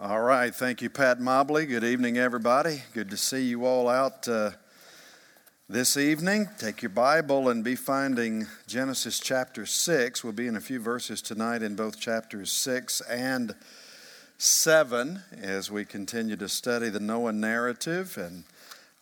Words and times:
All 0.00 0.20
right. 0.20 0.52
Thank 0.52 0.82
you, 0.82 0.90
Pat 0.90 1.20
Mobley. 1.20 1.66
Good 1.66 1.84
evening, 1.84 2.18
everybody. 2.18 2.82
Good 2.94 3.10
to 3.10 3.16
see 3.16 3.44
you 3.44 3.64
all 3.64 3.88
out 3.88 4.26
uh, 4.26 4.50
this 5.68 5.96
evening. 5.96 6.48
Take 6.58 6.82
your 6.82 6.88
Bible 6.88 7.48
and 7.48 7.62
be 7.62 7.76
finding 7.76 8.48
Genesis 8.66 9.20
chapter 9.20 9.64
6. 9.64 10.24
We'll 10.24 10.32
be 10.32 10.48
in 10.48 10.56
a 10.56 10.60
few 10.60 10.80
verses 10.80 11.22
tonight 11.22 11.62
in 11.62 11.76
both 11.76 12.00
chapters 12.00 12.50
6 12.50 13.02
and 13.02 13.54
7 14.36 15.22
as 15.40 15.70
we 15.70 15.84
continue 15.84 16.34
to 16.38 16.48
study 16.48 16.88
the 16.88 16.98
Noah 16.98 17.32
narrative 17.32 18.18
and 18.18 18.42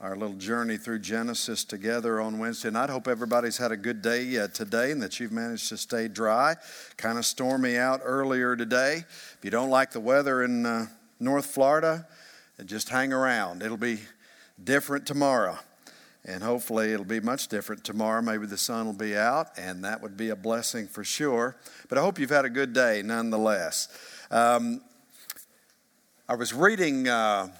our 0.02 0.16
little 0.16 0.34
journey 0.34 0.76
through 0.76 0.98
Genesis 0.98 1.62
together 1.62 2.20
on 2.20 2.40
Wednesday 2.40 2.70
night. 2.70 2.90
Hope 2.90 3.06
everybody's 3.06 3.56
had 3.56 3.70
a 3.70 3.76
good 3.76 4.02
day 4.02 4.36
uh, 4.36 4.48
today 4.48 4.90
and 4.90 5.00
that 5.00 5.20
you've 5.20 5.30
managed 5.30 5.68
to 5.68 5.76
stay 5.76 6.08
dry. 6.08 6.56
Kind 6.96 7.18
of 7.18 7.24
stormy 7.24 7.78
out 7.78 8.00
earlier 8.02 8.56
today. 8.56 9.04
If 9.06 9.38
you 9.42 9.52
don't 9.52 9.70
like 9.70 9.92
the 9.92 10.00
weather 10.00 10.42
in 10.42 10.66
uh, 10.66 10.86
North 11.20 11.46
Florida, 11.46 12.08
just 12.64 12.88
hang 12.88 13.12
around. 13.12 13.62
It'll 13.62 13.76
be 13.76 14.00
different 14.62 15.06
tomorrow. 15.06 15.56
And 16.24 16.42
hopefully 16.42 16.92
it'll 16.92 17.04
be 17.06 17.20
much 17.20 17.46
different 17.46 17.84
tomorrow. 17.84 18.22
Maybe 18.22 18.46
the 18.46 18.58
sun 18.58 18.86
will 18.86 18.92
be 18.92 19.16
out, 19.16 19.56
and 19.56 19.84
that 19.84 20.02
would 20.02 20.16
be 20.16 20.30
a 20.30 20.36
blessing 20.36 20.88
for 20.88 21.04
sure. 21.04 21.56
But 21.88 21.98
I 21.98 22.00
hope 22.00 22.18
you've 22.18 22.30
had 22.30 22.44
a 22.44 22.50
good 22.50 22.72
day 22.72 23.02
nonetheless. 23.04 23.86
Um, 24.32 24.80
I 26.28 26.34
was 26.34 26.52
reading. 26.52 27.06
Uh, 27.06 27.50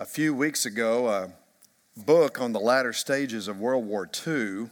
a 0.00 0.06
few 0.06 0.32
weeks 0.32 0.64
ago 0.64 1.08
a 1.08 1.30
book 1.94 2.40
on 2.40 2.54
the 2.54 2.58
latter 2.58 2.90
stages 2.94 3.48
of 3.48 3.60
World 3.60 3.84
War 3.84 4.08
II. 4.26 4.70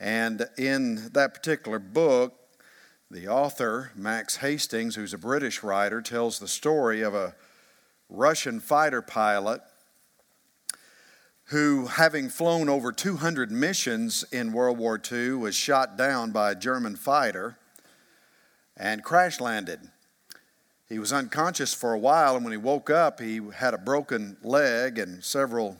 And 0.00 0.48
in 0.58 1.10
that 1.12 1.34
particular 1.34 1.78
book, 1.78 2.34
the 3.12 3.28
author, 3.28 3.92
Max 3.94 4.38
Hastings, 4.38 4.96
who's 4.96 5.14
a 5.14 5.18
British 5.18 5.62
writer, 5.62 6.02
tells 6.02 6.40
the 6.40 6.48
story 6.48 7.02
of 7.02 7.14
a 7.14 7.36
Russian 8.08 8.58
fighter 8.58 9.02
pilot 9.02 9.60
who, 11.44 11.86
having 11.86 12.28
flown 12.28 12.68
over 12.68 12.90
200 12.90 13.52
missions 13.52 14.24
in 14.32 14.52
World 14.52 14.78
War 14.78 15.00
II, 15.00 15.34
was 15.34 15.54
shot 15.54 15.96
down 15.96 16.32
by 16.32 16.50
a 16.50 16.56
German 16.56 16.96
fighter 16.96 17.56
and 18.76 19.04
crash 19.04 19.38
landed. 19.38 19.92
He 20.90 20.98
was 20.98 21.12
unconscious 21.12 21.72
for 21.72 21.94
a 21.94 21.98
while, 21.98 22.34
and 22.34 22.44
when 22.44 22.50
he 22.50 22.58
woke 22.58 22.90
up, 22.90 23.20
he 23.20 23.40
had 23.54 23.74
a 23.74 23.78
broken 23.78 24.36
leg 24.42 24.98
and 24.98 25.22
several 25.22 25.78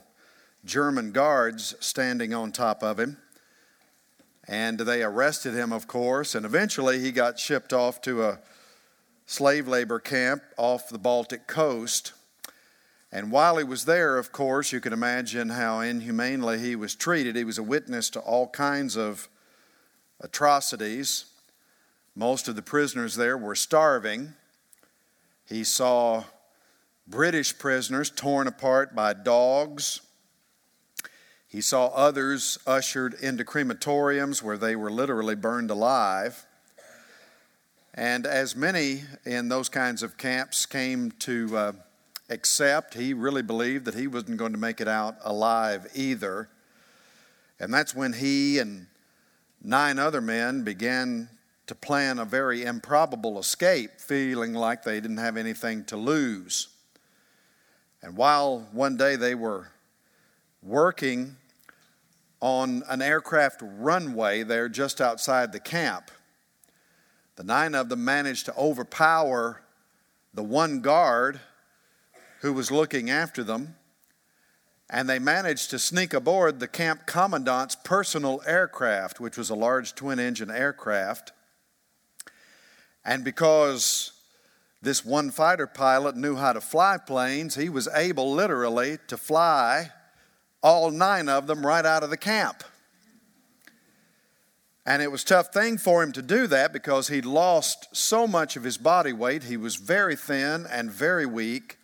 German 0.64 1.10
guards 1.10 1.74
standing 1.80 2.32
on 2.32 2.52
top 2.52 2.84
of 2.84 3.00
him. 3.00 3.16
And 4.46 4.78
they 4.78 5.02
arrested 5.02 5.52
him, 5.52 5.72
of 5.72 5.88
course, 5.88 6.36
and 6.36 6.46
eventually 6.46 7.00
he 7.00 7.10
got 7.10 7.40
shipped 7.40 7.72
off 7.72 8.00
to 8.02 8.22
a 8.22 8.38
slave 9.26 9.66
labor 9.66 9.98
camp 9.98 10.44
off 10.56 10.88
the 10.88 10.98
Baltic 10.98 11.48
coast. 11.48 12.12
And 13.10 13.32
while 13.32 13.56
he 13.56 13.64
was 13.64 13.86
there, 13.86 14.16
of 14.16 14.30
course, 14.30 14.72
you 14.72 14.80
can 14.80 14.92
imagine 14.92 15.48
how 15.48 15.80
inhumanely 15.80 16.60
he 16.60 16.76
was 16.76 16.94
treated. 16.94 17.34
He 17.34 17.42
was 17.42 17.58
a 17.58 17.64
witness 17.64 18.10
to 18.10 18.20
all 18.20 18.46
kinds 18.46 18.96
of 18.96 19.28
atrocities. 20.20 21.24
Most 22.14 22.46
of 22.46 22.54
the 22.54 22.62
prisoners 22.62 23.16
there 23.16 23.36
were 23.36 23.56
starving. 23.56 24.34
He 25.50 25.64
saw 25.64 26.22
British 27.08 27.58
prisoners 27.58 28.08
torn 28.08 28.46
apart 28.46 28.94
by 28.94 29.14
dogs. 29.14 30.00
He 31.48 31.60
saw 31.60 31.88
others 31.88 32.56
ushered 32.68 33.14
into 33.14 33.44
crematoriums 33.44 34.44
where 34.44 34.56
they 34.56 34.76
were 34.76 34.92
literally 34.92 35.34
burned 35.34 35.72
alive. 35.72 36.46
And 37.94 38.26
as 38.26 38.54
many 38.54 39.02
in 39.26 39.48
those 39.48 39.68
kinds 39.68 40.04
of 40.04 40.16
camps 40.16 40.66
came 40.66 41.10
to 41.18 41.56
uh, 41.56 41.72
accept, 42.28 42.94
he 42.94 43.12
really 43.12 43.42
believed 43.42 43.86
that 43.86 43.96
he 43.96 44.06
wasn't 44.06 44.36
going 44.36 44.52
to 44.52 44.58
make 44.58 44.80
it 44.80 44.86
out 44.86 45.16
alive 45.24 45.88
either. 45.96 46.48
And 47.58 47.74
that's 47.74 47.92
when 47.92 48.12
he 48.12 48.60
and 48.60 48.86
nine 49.60 49.98
other 49.98 50.20
men 50.20 50.62
began 50.62 51.28
to 51.70 51.74
plan 51.76 52.18
a 52.18 52.24
very 52.24 52.64
improbable 52.64 53.38
escape, 53.38 54.00
feeling 54.00 54.54
like 54.54 54.82
they 54.82 55.00
didn't 55.00 55.18
have 55.18 55.36
anything 55.36 55.84
to 55.84 55.96
lose. 55.96 56.66
And 58.02 58.16
while 58.16 58.66
one 58.72 58.96
day 58.96 59.14
they 59.14 59.36
were 59.36 59.68
working 60.64 61.36
on 62.40 62.82
an 62.88 63.00
aircraft 63.00 63.60
runway 63.62 64.42
there 64.42 64.68
just 64.68 65.00
outside 65.00 65.52
the 65.52 65.60
camp, 65.60 66.10
the 67.36 67.44
nine 67.44 67.76
of 67.76 67.88
them 67.88 68.04
managed 68.04 68.46
to 68.46 68.56
overpower 68.56 69.62
the 70.34 70.42
one 70.42 70.80
guard 70.80 71.38
who 72.40 72.52
was 72.52 72.72
looking 72.72 73.10
after 73.10 73.44
them, 73.44 73.76
and 74.90 75.08
they 75.08 75.20
managed 75.20 75.70
to 75.70 75.78
sneak 75.78 76.14
aboard 76.14 76.58
the 76.58 76.66
camp 76.66 77.06
commandant's 77.06 77.76
personal 77.76 78.42
aircraft, 78.44 79.20
which 79.20 79.38
was 79.38 79.50
a 79.50 79.54
large 79.54 79.94
twin 79.94 80.18
engine 80.18 80.50
aircraft. 80.50 81.30
And 83.10 83.24
because 83.24 84.12
this 84.82 85.04
one 85.04 85.32
fighter 85.32 85.66
pilot 85.66 86.14
knew 86.14 86.36
how 86.36 86.52
to 86.52 86.60
fly 86.60 86.96
planes, 86.96 87.56
he 87.56 87.68
was 87.68 87.88
able 87.92 88.32
literally 88.32 88.98
to 89.08 89.16
fly 89.16 89.90
all 90.62 90.92
nine 90.92 91.28
of 91.28 91.48
them 91.48 91.66
right 91.66 91.84
out 91.84 92.04
of 92.04 92.10
the 92.10 92.16
camp. 92.16 92.62
And 94.86 95.02
it 95.02 95.10
was 95.10 95.24
a 95.24 95.26
tough 95.26 95.52
thing 95.52 95.76
for 95.76 96.04
him 96.04 96.12
to 96.12 96.22
do 96.22 96.46
that 96.46 96.72
because 96.72 97.08
he'd 97.08 97.24
lost 97.24 97.88
so 97.90 98.28
much 98.28 98.54
of 98.54 98.62
his 98.62 98.78
body 98.78 99.12
weight. 99.12 99.42
He 99.42 99.56
was 99.56 99.74
very 99.74 100.14
thin 100.14 100.64
and 100.70 100.88
very 100.88 101.26
weak. 101.26 101.78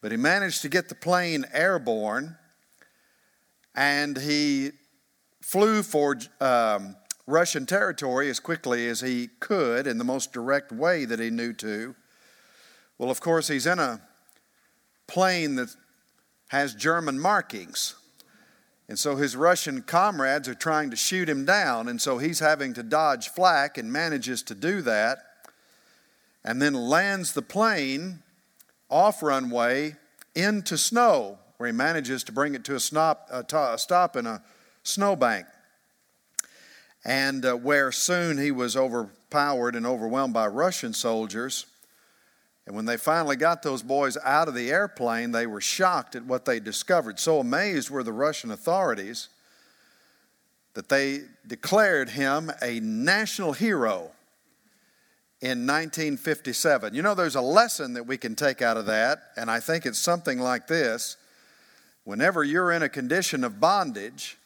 But 0.00 0.12
he 0.12 0.16
managed 0.16 0.62
to 0.62 0.68
get 0.68 0.88
the 0.88 0.94
plane 0.94 1.46
airborne 1.52 2.36
and 3.74 4.16
he 4.16 4.70
flew 5.40 5.82
for 5.82 6.16
um, 6.40 6.94
Russian 7.26 7.66
territory 7.66 8.28
as 8.28 8.40
quickly 8.40 8.88
as 8.88 9.00
he 9.00 9.28
could 9.38 9.86
in 9.86 9.98
the 9.98 10.04
most 10.04 10.32
direct 10.32 10.72
way 10.72 11.04
that 11.04 11.20
he 11.20 11.30
knew 11.30 11.52
to. 11.54 11.94
Well, 12.98 13.10
of 13.10 13.20
course, 13.20 13.48
he's 13.48 13.66
in 13.66 13.78
a 13.78 14.00
plane 15.06 15.54
that 15.56 15.74
has 16.48 16.74
German 16.74 17.18
markings. 17.18 17.94
And 18.88 18.98
so 18.98 19.16
his 19.16 19.36
Russian 19.36 19.82
comrades 19.82 20.48
are 20.48 20.54
trying 20.54 20.90
to 20.90 20.96
shoot 20.96 21.28
him 21.28 21.44
down, 21.44 21.88
and 21.88 22.00
so 22.00 22.18
he's 22.18 22.40
having 22.40 22.74
to 22.74 22.82
dodge 22.82 23.28
flak 23.28 23.78
and 23.78 23.92
manages 23.92 24.42
to 24.44 24.54
do 24.54 24.82
that. 24.82 25.18
And 26.44 26.60
then 26.60 26.74
lands 26.74 27.32
the 27.32 27.42
plane 27.42 28.22
off 28.90 29.22
runway 29.22 29.96
into 30.34 30.76
snow, 30.76 31.38
where 31.56 31.68
he 31.68 31.72
manages 31.72 32.24
to 32.24 32.32
bring 32.32 32.54
it 32.54 32.64
to 32.64 32.74
a, 32.74 32.80
snop, 32.80 33.30
a 33.30 33.78
stop 33.78 34.16
in 34.16 34.26
a 34.26 34.42
snowbank 34.82 35.46
and 37.04 37.44
uh, 37.44 37.54
where 37.54 37.90
soon 37.92 38.38
he 38.38 38.50
was 38.50 38.76
overpowered 38.76 39.74
and 39.74 39.86
overwhelmed 39.86 40.34
by 40.34 40.46
Russian 40.46 40.92
soldiers. 40.92 41.66
And 42.66 42.76
when 42.76 42.84
they 42.84 42.96
finally 42.96 43.36
got 43.36 43.62
those 43.62 43.82
boys 43.82 44.16
out 44.24 44.48
of 44.48 44.54
the 44.54 44.70
airplane, 44.70 45.32
they 45.32 45.46
were 45.46 45.60
shocked 45.60 46.14
at 46.14 46.24
what 46.24 46.44
they 46.44 46.60
discovered. 46.60 47.18
So 47.18 47.40
amazed 47.40 47.90
were 47.90 48.04
the 48.04 48.12
Russian 48.12 48.52
authorities 48.52 49.28
that 50.74 50.88
they 50.88 51.22
declared 51.46 52.10
him 52.10 52.50
a 52.62 52.80
national 52.80 53.52
hero 53.52 54.10
in 55.40 55.66
1957. 55.66 56.94
You 56.94 57.02
know, 57.02 57.14
there's 57.14 57.34
a 57.34 57.42
lesson 57.42 57.94
that 57.94 58.06
we 58.06 58.16
can 58.16 58.36
take 58.36 58.62
out 58.62 58.76
of 58.76 58.86
that, 58.86 59.32
and 59.36 59.50
I 59.50 59.58
think 59.58 59.84
it's 59.84 59.98
something 59.98 60.38
like 60.38 60.68
this. 60.68 61.16
Whenever 62.04 62.44
you're 62.44 62.70
in 62.70 62.82
a 62.82 62.88
condition 62.88 63.42
of 63.42 63.60
bondage, 63.60 64.38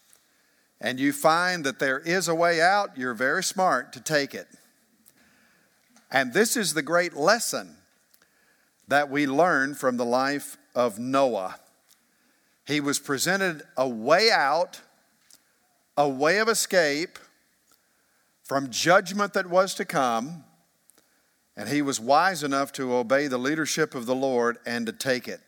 and 0.80 1.00
you 1.00 1.12
find 1.12 1.64
that 1.64 1.78
there 1.78 1.98
is 2.00 2.28
a 2.28 2.34
way 2.34 2.60
out, 2.60 2.96
you're 2.96 3.14
very 3.14 3.42
smart 3.42 3.92
to 3.94 4.00
take 4.00 4.34
it. 4.34 4.46
And 6.10 6.32
this 6.32 6.56
is 6.56 6.74
the 6.74 6.82
great 6.82 7.14
lesson 7.14 7.76
that 8.88 9.10
we 9.10 9.26
learn 9.26 9.74
from 9.74 9.96
the 9.96 10.04
life 10.04 10.56
of 10.74 10.98
Noah. 10.98 11.58
He 12.66 12.80
was 12.80 12.98
presented 12.98 13.62
a 13.76 13.88
way 13.88 14.30
out, 14.30 14.80
a 15.96 16.08
way 16.08 16.38
of 16.38 16.48
escape 16.48 17.18
from 18.44 18.70
judgment 18.70 19.32
that 19.32 19.48
was 19.48 19.74
to 19.74 19.84
come, 19.84 20.44
and 21.56 21.68
he 21.68 21.82
was 21.82 21.98
wise 21.98 22.42
enough 22.44 22.70
to 22.72 22.94
obey 22.94 23.26
the 23.26 23.38
leadership 23.38 23.94
of 23.94 24.06
the 24.06 24.14
Lord 24.14 24.58
and 24.66 24.86
to 24.86 24.92
take 24.92 25.26
it. 25.26 25.40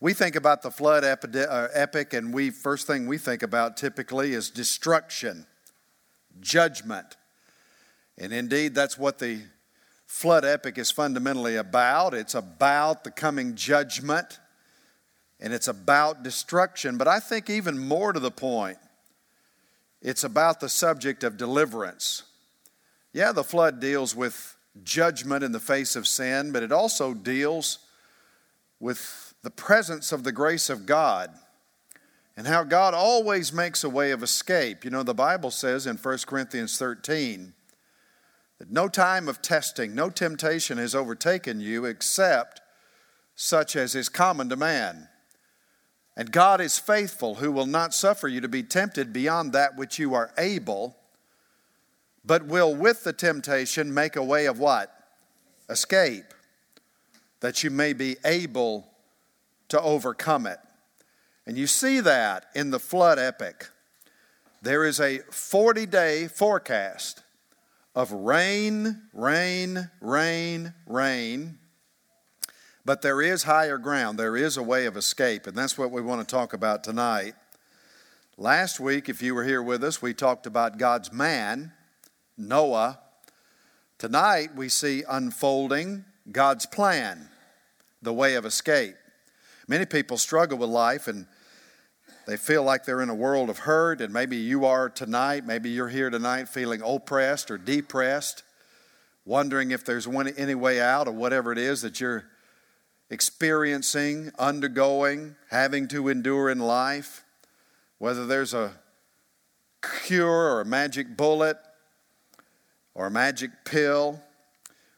We 0.00 0.12
think 0.14 0.36
about 0.36 0.62
the 0.62 0.70
flood 0.70 1.02
uh, 1.02 1.68
epic, 1.72 2.12
and 2.12 2.32
we 2.32 2.50
first 2.50 2.86
thing 2.86 3.08
we 3.08 3.18
think 3.18 3.42
about 3.42 3.76
typically 3.76 4.32
is 4.32 4.48
destruction, 4.48 5.44
judgment. 6.40 7.16
And 8.16 8.32
indeed, 8.32 8.76
that's 8.76 8.96
what 8.96 9.18
the 9.18 9.40
flood 10.06 10.44
epic 10.44 10.78
is 10.78 10.92
fundamentally 10.92 11.56
about. 11.56 12.14
It's 12.14 12.36
about 12.36 13.02
the 13.02 13.10
coming 13.10 13.56
judgment, 13.56 14.38
and 15.40 15.52
it's 15.52 15.66
about 15.66 16.22
destruction. 16.22 16.96
But 16.96 17.08
I 17.08 17.18
think 17.18 17.50
even 17.50 17.76
more 17.76 18.12
to 18.12 18.20
the 18.20 18.30
point, 18.30 18.78
it's 20.00 20.22
about 20.22 20.60
the 20.60 20.68
subject 20.68 21.24
of 21.24 21.36
deliverance. 21.36 22.22
Yeah, 23.12 23.32
the 23.32 23.42
flood 23.42 23.80
deals 23.80 24.14
with 24.14 24.56
judgment 24.84 25.42
in 25.42 25.50
the 25.50 25.58
face 25.58 25.96
of 25.96 26.06
sin, 26.06 26.52
but 26.52 26.62
it 26.62 26.70
also 26.70 27.14
deals 27.14 27.80
with 28.78 29.27
the 29.42 29.50
presence 29.50 30.12
of 30.12 30.24
the 30.24 30.32
grace 30.32 30.68
of 30.68 30.86
God 30.86 31.30
and 32.36 32.46
how 32.46 32.64
God 32.64 32.94
always 32.94 33.52
makes 33.52 33.82
a 33.82 33.88
way 33.88 34.10
of 34.10 34.22
escape. 34.22 34.84
You 34.84 34.90
know, 34.90 35.02
the 35.02 35.14
Bible 35.14 35.50
says 35.50 35.86
in 35.86 35.96
1 35.96 36.18
Corinthians 36.26 36.78
13 36.78 37.52
that 38.58 38.70
no 38.70 38.88
time 38.88 39.28
of 39.28 39.42
testing, 39.42 39.94
no 39.94 40.10
temptation 40.10 40.78
has 40.78 40.94
overtaken 40.94 41.60
you 41.60 41.84
except 41.84 42.60
such 43.34 43.76
as 43.76 43.94
is 43.94 44.08
common 44.08 44.48
to 44.48 44.56
man. 44.56 45.08
And 46.16 46.32
God 46.32 46.60
is 46.60 46.80
faithful, 46.80 47.36
who 47.36 47.52
will 47.52 47.66
not 47.66 47.94
suffer 47.94 48.26
you 48.26 48.40
to 48.40 48.48
be 48.48 48.64
tempted 48.64 49.12
beyond 49.12 49.52
that 49.52 49.76
which 49.76 50.00
you 50.00 50.14
are 50.14 50.32
able, 50.36 50.96
but 52.24 52.46
will 52.46 52.74
with 52.74 53.04
the 53.04 53.12
temptation 53.12 53.94
make 53.94 54.16
a 54.16 54.22
way 54.22 54.46
of 54.46 54.58
what? 54.58 54.92
Escape, 55.70 56.34
that 57.38 57.62
you 57.62 57.70
may 57.70 57.92
be 57.92 58.16
able 58.24 58.88
to 59.68 59.80
overcome 59.80 60.46
it. 60.46 60.58
And 61.46 61.56
you 61.56 61.66
see 61.66 62.00
that 62.00 62.46
in 62.54 62.70
the 62.70 62.78
flood 62.78 63.18
epic. 63.18 63.68
There 64.62 64.84
is 64.84 65.00
a 65.00 65.18
40 65.30 65.86
day 65.86 66.28
forecast 66.28 67.22
of 67.94 68.12
rain, 68.12 69.02
rain, 69.12 69.90
rain, 70.00 70.74
rain 70.86 71.58
but 72.88 73.02
there 73.02 73.20
is 73.20 73.42
higher 73.42 73.76
ground, 73.76 74.18
there 74.18 74.34
is 74.34 74.56
a 74.56 74.62
way 74.62 74.86
of 74.86 74.96
escape, 74.96 75.46
and 75.46 75.54
that's 75.54 75.76
what 75.76 75.90
we 75.90 76.00
want 76.00 76.26
to 76.26 76.34
talk 76.34 76.54
about 76.54 76.82
tonight. 76.82 77.34
Last 78.38 78.80
week, 78.80 79.10
if 79.10 79.20
you 79.20 79.34
were 79.34 79.44
here 79.44 79.62
with 79.62 79.84
us, 79.84 80.00
we 80.00 80.14
talked 80.14 80.46
about 80.46 80.78
God's 80.78 81.12
man, 81.12 81.74
Noah. 82.38 82.98
Tonight, 83.98 84.54
we 84.56 84.70
see 84.70 85.04
unfolding 85.06 86.06
God's 86.32 86.64
plan, 86.64 87.28
the 88.00 88.14
way 88.14 88.36
of 88.36 88.46
escape. 88.46 88.96
Many 89.68 89.84
people 89.84 90.16
struggle 90.16 90.58
with 90.58 90.70
life 90.70 91.06
and 91.06 91.26
they 92.26 92.36
feel 92.36 92.62
like 92.62 92.84
they're 92.84 93.00
in 93.00 93.08
a 93.08 93.14
world 93.14 93.48
of 93.48 93.60
hurt, 93.60 94.02
and 94.02 94.12
maybe 94.12 94.36
you 94.36 94.66
are 94.66 94.90
tonight. 94.90 95.46
Maybe 95.46 95.70
you're 95.70 95.88
here 95.88 96.10
tonight 96.10 96.48
feeling 96.50 96.82
oppressed 96.84 97.50
or 97.50 97.56
depressed, 97.56 98.42
wondering 99.24 99.70
if 99.70 99.82
there's 99.82 100.06
one, 100.06 100.28
any 100.28 100.54
way 100.54 100.78
out 100.78 101.08
or 101.08 101.12
whatever 101.12 101.52
it 101.52 101.58
is 101.58 101.80
that 101.80 102.00
you're 102.00 102.24
experiencing, 103.08 104.30
undergoing, 104.38 105.36
having 105.50 105.88
to 105.88 106.08
endure 106.08 106.50
in 106.50 106.58
life, 106.58 107.24
whether 107.96 108.26
there's 108.26 108.52
a 108.52 108.72
cure 110.04 110.52
or 110.52 110.60
a 110.60 110.66
magic 110.66 111.16
bullet 111.16 111.56
or 112.94 113.06
a 113.06 113.10
magic 113.10 113.50
pill. 113.64 114.20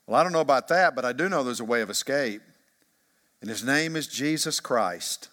Well, 0.06 0.19
I 0.19 0.25
don't 0.25 0.32
know 0.32 0.40
about 0.40 0.67
that, 0.69 0.96
but 0.96 1.05
I 1.05 1.12
do 1.12 1.28
know 1.28 1.44
there's 1.44 1.61
a 1.61 1.64
way 1.64 1.81
of 1.81 1.90
escape. 1.90 2.43
And 3.41 3.49
his 3.49 3.65
name 3.65 3.97
is 3.97 4.07
Jesus 4.07 4.61
Christ. 4.61 5.29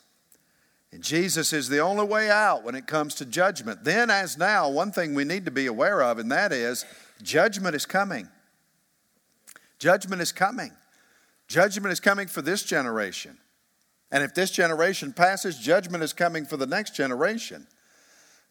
And 0.91 1.03
Jesus 1.03 1.51
is 1.51 1.67
the 1.67 1.79
only 1.79 2.05
way 2.05 2.29
out 2.29 2.63
when 2.63 2.75
it 2.75 2.87
comes 2.87 3.15
to 3.15 3.25
judgment. 3.25 3.83
Then, 3.83 4.09
as 4.09 4.37
now, 4.37 4.69
one 4.69 4.91
thing 4.91 5.13
we 5.13 5.25
need 5.25 5.45
to 5.45 5.51
be 5.51 5.65
aware 5.65 6.01
of, 6.01 6.17
and 6.17 6.31
that 6.31 6.53
is 6.53 6.85
judgment 7.21 7.75
is 7.75 7.85
coming. 7.85 8.29
Judgment 9.79 10.21
is 10.21 10.31
coming. 10.31 10.71
Judgment 11.47 11.91
is 11.91 11.99
coming 11.99 12.27
for 12.27 12.41
this 12.41 12.63
generation. 12.63 13.37
And 14.11 14.23
if 14.23 14.33
this 14.33 14.51
generation 14.51 15.11
passes, 15.11 15.59
judgment 15.59 16.03
is 16.03 16.13
coming 16.13 16.45
for 16.45 16.55
the 16.55 16.65
next 16.65 16.95
generation. 16.95 17.67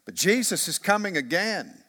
But 0.05 0.15
Jesus 0.15 0.69
is 0.69 0.79
coming 0.79 1.17
again. 1.17 1.83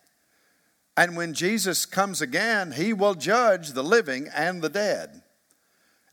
And 0.96 1.16
when 1.16 1.34
Jesus 1.34 1.86
comes 1.86 2.22
again, 2.22 2.72
he 2.72 2.94
will 2.94 3.14
judge 3.14 3.72
the 3.72 3.84
living 3.84 4.30
and 4.34 4.62
the 4.62 4.70
dead. 4.70 5.22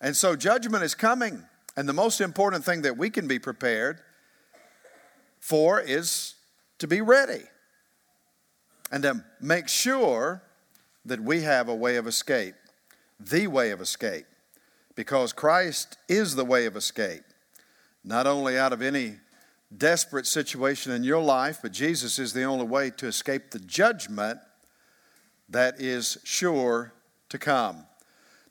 And 0.05 0.15
so 0.15 0.37
judgment 0.37 0.85
is 0.85 0.95
coming. 0.95 1.43
And 1.77 1.89
the 1.89 1.95
most 1.95 2.21
important 2.21 2.62
thing 2.62 2.83
that 2.83 2.99
we 2.99 3.09
can 3.09 3.27
be 3.27 3.39
prepared 3.39 4.01
for 5.41 5.81
is 5.81 6.35
to 6.79 6.87
be 6.87 7.01
ready 7.01 7.43
and 8.93 9.03
to 9.03 9.25
make 9.41 9.67
sure 9.67 10.43
that 11.06 11.21
we 11.21 11.41
have 11.41 11.71
a 11.71 11.75
way 11.75 11.97
of 11.97 12.06
escape, 12.06 12.55
the 13.19 13.47
way 13.47 13.71
of 13.71 13.81
escape 13.81 14.27
because 14.95 15.33
Christ 15.33 15.97
is 16.06 16.37
the 16.37 16.45
way 16.45 16.67
of 16.67 16.77
escape, 16.77 17.25
not 18.05 18.27
only 18.27 18.59
out 18.59 18.75
of 18.75 18.83
any 18.83 19.17
desperate 19.75 20.27
situation 20.27 20.93
in 20.93 21.03
your 21.03 21.23
life, 21.23 21.61
but 21.62 21.73
Jesus 21.73 22.19
is 22.19 22.35
the 22.35 22.45
only 22.45 22.67
way 22.67 22.91
to 22.91 23.06
escape 23.06 23.51
the 23.51 23.59
judgment 23.59 24.39
that 25.49 25.81
is 25.81 26.19
sure 26.25 26.93
to 27.31 27.39
come. 27.39 27.87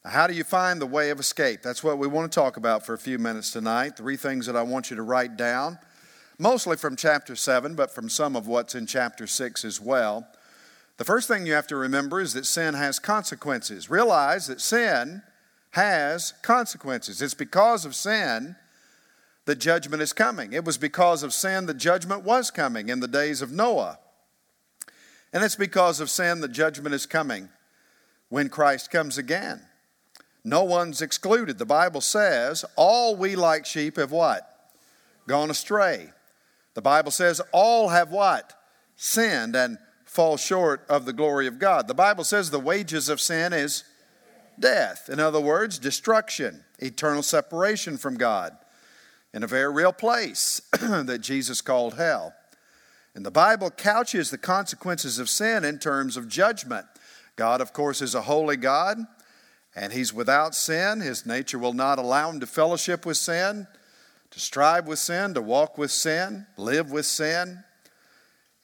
How 0.06 0.28
do 0.28 0.34
you 0.34 0.44
find 0.44 0.82
the 0.82 0.86
way 0.86 1.12
of 1.12 1.20
escape? 1.20 1.62
That's 1.62 1.84
what 1.84 1.98
we 1.98 2.08
want 2.08 2.30
to 2.30 2.36
talk 2.36 2.58
about 2.58 2.86
for 2.86 2.94
a 2.94 2.98
few 2.98 3.18
minutes 3.18 3.52
tonight. 3.52 3.96
Three 3.96 4.18
things 4.18 4.46
that 4.48 4.56
I 4.56 4.62
want 4.62 4.90
you 4.90 4.98
to 4.98 5.02
write 5.02 5.38
down, 5.38 5.80
mostly 6.38 6.76
from 6.76 6.98
chapter 6.98 7.38
7, 7.38 7.74
but 7.76 7.90
from 7.90 8.10
some 8.10 8.36
of 8.36 8.46
what's 8.46 8.76
in 8.76 8.86
chapter 8.86 9.26
6 9.26 9.64
as 9.64 9.80
well. 9.80 10.28
The 10.98 11.06
first 11.06 11.30
thing 11.30 11.46
you 11.46 11.54
have 11.54 11.68
to 11.68 11.78
remember 11.78 12.20
is 12.20 12.34
that 12.34 12.46
sin 12.46 12.74
has 12.74 13.00
consequences. 13.00 13.90
Realize 13.90 14.48
that 14.48 14.60
sin 14.60 15.24
has 15.72 16.34
consequences. 16.42 17.22
It's 17.22 17.34
because 17.34 17.86
of 17.86 17.96
sin 17.96 18.58
that 19.46 19.56
judgment 19.56 20.02
is 20.02 20.12
coming. 20.12 20.52
It 20.52 20.66
was 20.66 20.78
because 20.78 21.24
of 21.24 21.34
sin 21.34 21.66
that 21.68 21.78
judgment 21.78 22.24
was 22.24 22.52
coming 22.52 22.90
in 22.90 23.00
the 23.00 23.08
days 23.08 23.42
of 23.42 23.54
Noah. 23.54 24.00
And 25.32 25.44
it's 25.46 25.56
because 25.56 26.02
of 26.02 26.10
sin 26.10 26.42
that 26.42 26.52
judgment 26.52 26.94
is 26.94 27.06
coming 27.06 27.48
when 28.28 28.50
Christ 28.50 28.92
comes 28.92 29.18
again. 29.18 29.62
No 30.44 30.64
one's 30.64 31.02
excluded. 31.02 31.58
The 31.58 31.66
Bible 31.66 32.02
says, 32.02 32.66
all 32.76 33.16
we 33.16 33.36
like 33.36 33.66
sheep 33.66 33.98
have 33.98 34.12
what? 34.12 34.50
Gone 35.28 35.50
astray. 35.50 36.10
The 36.74 36.82
Bible 36.82 37.12
says, 37.12 37.42
all 37.52 37.90
have 37.90 38.12
what? 38.12 38.54
Sinned 38.96 39.56
and 39.56 39.78
fall 40.06 40.38
short 40.38 40.86
of 40.90 41.06
the 41.06 41.14
glory 41.14 41.48
of 41.48 41.60
God. 41.60 41.88
The 41.88 41.94
Bible 41.94 42.24
says 42.24 42.52
the 42.52 42.60
wages 42.60 43.10
of 43.10 43.22
sin 43.22 43.54
is 43.54 43.84
death. 44.60 45.10
In 45.10 45.20
other 45.20 45.40
words, 45.40 45.80
destruction, 45.80 46.64
eternal 46.80 47.24
separation 47.24 47.98
from 47.98 48.16
God 48.16 48.56
in 49.34 49.44
a 49.44 49.48
very 49.48 49.72
real 49.72 49.94
place 49.94 50.62
that 50.80 51.22
Jesus 51.22 51.62
called 51.62 51.96
hell. 51.96 52.34
And 53.16 53.26
the 53.26 53.32
Bible 53.32 53.70
couches 53.70 54.30
the 54.30 54.38
consequences 54.38 55.20
of 55.20 55.30
sin 55.30 55.64
in 55.64 55.80
terms 55.80 56.18
of 56.18 56.28
judgment. 56.28 56.86
God, 57.36 57.62
of 57.62 57.74
course, 57.74 58.02
is 58.02 58.16
a 58.16 58.22
holy 58.22 58.58
God, 58.58 58.98
and 59.76 59.94
He's 59.94 60.14
without 60.14 60.56
sin. 60.56 61.02
His 61.02 61.26
nature 61.26 61.60
will 61.60 61.74
not 61.74 62.00
allow 62.00 62.30
Him 62.30 62.40
to 62.40 62.48
fellowship 62.48 63.06
with 63.06 63.18
sin, 63.18 63.68
to 64.32 64.40
strive 64.40 64.88
with 64.88 65.00
sin, 65.00 65.34
to 65.34 65.42
walk 65.42 65.78
with 65.78 65.92
sin, 65.92 66.46
live 66.58 66.92
with 66.92 67.06
sin. 67.06 67.64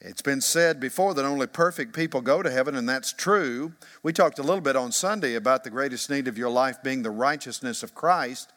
It's 0.01 0.21
been 0.21 0.39
said 0.39 0.79
before 0.79 1.13
that 1.13 1.25
only 1.25 1.47
perfect 1.47 1.93
people 1.93 2.21
go 2.21 2.41
to 2.41 2.49
heaven, 2.49 2.75
and 2.75 2.87
that's 2.87 3.11
true. 3.11 3.73
We 4.01 4.13
talked 4.13 4.39
a 4.39 4.43
little 4.43 4.61
bit 4.61 4.77
on 4.77 4.93
Sunday 4.93 5.35
about 5.35 5.65
the 5.65 5.69
greatest 5.69 6.09
need 6.09 6.29
of 6.29 6.37
your 6.37 6.49
life 6.49 6.81
being 6.81 7.03
the 7.03 7.11
righteousness 7.11 7.83
of 7.83 7.93
Christ, 7.93 8.53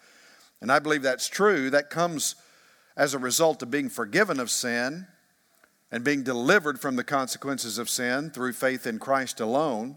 and 0.61 0.71
I 0.71 0.78
believe 0.78 1.02
that's 1.02 1.28
true. 1.28 1.68
That 1.71 1.90
comes 1.90 2.37
as 2.97 3.12
a 3.12 3.18
result 3.18 3.62
of 3.62 3.71
being 3.71 3.88
forgiven 3.88 4.38
of 4.38 4.50
sin 4.50 5.09
and 5.90 6.04
being 6.04 6.23
delivered 6.23 6.80
from 6.80 6.94
the 6.94 7.04
consequences 7.04 7.76
of 7.76 7.90
sin 7.90 8.30
through 8.30 8.52
faith 8.52 8.87
in 8.87 8.99
Christ 8.99 9.40
alone. 9.40 9.97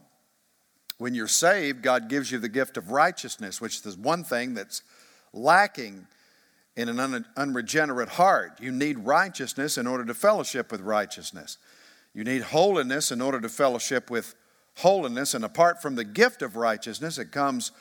When 0.98 1.14
you're 1.14 1.28
saved, 1.28 1.82
God 1.82 2.10
gives 2.10 2.32
you 2.32 2.40
the 2.40 2.50
gift 2.50 2.78
of 2.78 2.92
righteousness, 2.92 3.60
which 3.60 3.86
is 3.86 3.98
one 3.98 4.24
thing 4.24 4.54
that's 4.54 4.82
lacking 5.34 6.08
in 6.75 6.90
an 6.90 7.00
un- 7.00 7.25
unregenerate 7.36 8.10
heart. 8.10 8.60
You 8.62 8.72
need 8.72 9.00
righteousness 9.00 9.78
in 9.78 9.88
order 9.88 10.06
to 10.06 10.14
fellowship 10.14 10.72
with 10.72 10.82
righteousness. 10.82 11.58
You 12.14 12.24
need 12.24 12.44
holiness 12.44 13.12
in 13.12 13.22
order 13.22 13.42
to 13.42 13.50
fellowship 13.50 14.10
with 14.10 14.36
holiness. 14.75 15.34
And 15.34 15.44
apart 15.44 15.82
from 15.82 15.96
the 15.96 16.04
gift 16.04 16.42
of 16.42 16.56
righteousness, 16.56 17.18
it 17.18 17.32
comes 17.32 17.72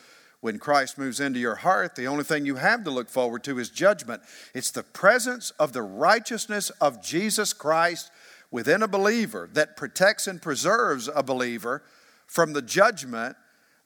when 0.41 0.59
Christ 0.59 0.99
moves 0.99 1.21
into 1.21 1.39
your 1.39 1.55
heart. 1.55 1.95
The 1.95 2.07
only 2.07 2.25
thing 2.25 2.45
you 2.45 2.57
have 2.57 2.85
to 2.85 2.91
look 2.91 3.09
forward 3.09 3.45
to 3.45 3.59
is 3.59 3.71
judgment. 3.71 4.23
It's 4.55 4.71
the 4.71 4.83
presence 4.83 5.53
of 5.53 5.73
the 5.73 5.83
righteousness 5.83 6.71
of 6.81 7.03
Jesus 7.03 7.53
Christ 7.53 8.11
within 8.51 8.83
a 8.83 8.89
believer 8.89 9.49
that 9.55 9.77
protects 9.77 10.27
and 10.27 10.43
preserves 10.43 11.09
a 11.13 11.23
believer 11.23 11.83
from 12.27 12.53
the 12.53 12.63
judgment 12.63 13.37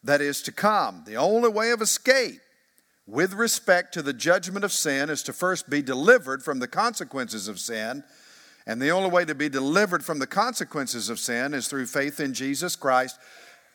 that 0.05 0.21
is 0.21 0.43
to 0.43 0.53
come. 0.53 1.05
The 1.07 1.17
only 1.17 1.49
way 1.49 1.71
of 1.71 1.83
escape 1.83 2.41
with 3.07 3.33
respect 3.35 3.95
to 3.95 4.03
the 4.03 4.13
judgment 4.13 4.65
of 4.65 4.73
sin 4.73 5.11
is 5.11 5.23
to 5.25 5.33
first 5.33 5.71
be 5.71 5.83
delivered 5.83 6.43
from 6.43 6.59
the 6.59 6.69
consequences 6.69 7.49
of 7.49 7.59
sin. 7.59 8.05
And 8.67 8.83
the 8.83 8.91
only 8.91 9.09
way 9.09 9.25
to 9.25 9.35
be 9.35 9.49
delivered 9.49 10.05
from 10.05 10.19
the 10.19 10.27
consequences 10.27 11.09
of 11.09 11.19
sin 11.19 11.55
is 11.55 11.69
through 11.69 11.87
faith 11.87 12.21
in 12.21 12.35
Jesus 12.35 12.77
Christ 12.77 13.19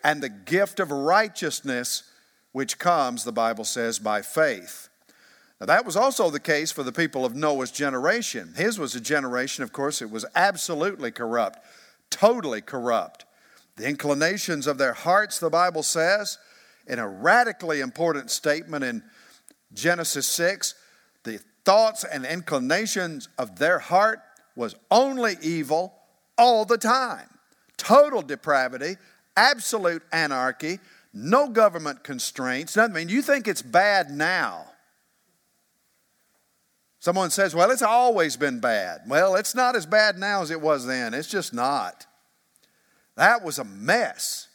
and 0.03 0.21
the 0.21 0.29
gift 0.29 0.79
of 0.79 0.91
righteousness, 0.91 2.03
which 2.51 2.77
comes, 2.77 3.23
the 3.23 3.31
Bible 3.31 3.63
says, 3.63 3.97
by 3.97 4.21
faith. 4.21 4.89
Now, 5.59 5.67
that 5.67 5.85
was 5.85 5.95
also 5.95 6.29
the 6.29 6.39
case 6.39 6.71
for 6.71 6.83
the 6.83 6.91
people 6.91 7.25
of 7.25 7.35
Noah's 7.35 7.71
generation. 7.71 8.53
His 8.55 8.77
was 8.77 8.95
a 8.95 9.01
generation, 9.01 9.63
of 9.63 9.71
course, 9.71 10.01
it 10.01 10.11
was 10.11 10.25
absolutely 10.35 11.09
corrupt, 11.09 11.65
totally 12.09 12.61
corrupt. 12.61 13.25
The 13.75 13.87
inclinations 13.87 14.67
of 14.67 14.77
their 14.77 14.93
hearts, 14.93 15.39
the 15.39 15.49
Bible 15.49 15.83
says, 15.83 16.37
in 16.87 16.99
a 16.99 17.07
radically 17.07 17.79
important 17.79 18.29
statement 18.29 18.83
in 18.83 19.03
Genesis 19.73 20.27
6 20.27 20.75
the 21.23 21.39
thoughts 21.65 22.03
and 22.03 22.25
inclinations 22.25 23.29
of 23.37 23.57
their 23.57 23.79
heart 23.79 24.19
was 24.55 24.75
only 24.91 25.35
evil 25.41 25.93
all 26.37 26.65
the 26.65 26.77
time. 26.77 27.27
Total 27.77 28.21
depravity, 28.21 28.97
absolute 29.35 30.03
anarchy, 30.11 30.79
no 31.13 31.47
government 31.47 32.03
constraints. 32.03 32.73
Doesn't 32.73 32.93
mean 32.93 33.09
you 33.09 33.21
think 33.21 33.47
it's 33.47 33.61
bad 33.61 34.09
now. 34.09 34.65
Someone 36.99 37.31
says, 37.31 37.53
well, 37.53 37.71
it's 37.71 37.81
always 37.81 38.37
been 38.37 38.59
bad. 38.59 39.01
Well, 39.07 39.35
it's 39.35 39.53
not 39.53 39.75
as 39.75 39.85
bad 39.85 40.17
now 40.17 40.41
as 40.41 40.51
it 40.51 40.61
was 40.61 40.85
then. 40.85 41.13
It's 41.13 41.27
just 41.27 41.53
not. 41.53 42.05
That 43.15 43.43
was 43.43 43.59
a 43.59 43.63
mess. 43.63 44.47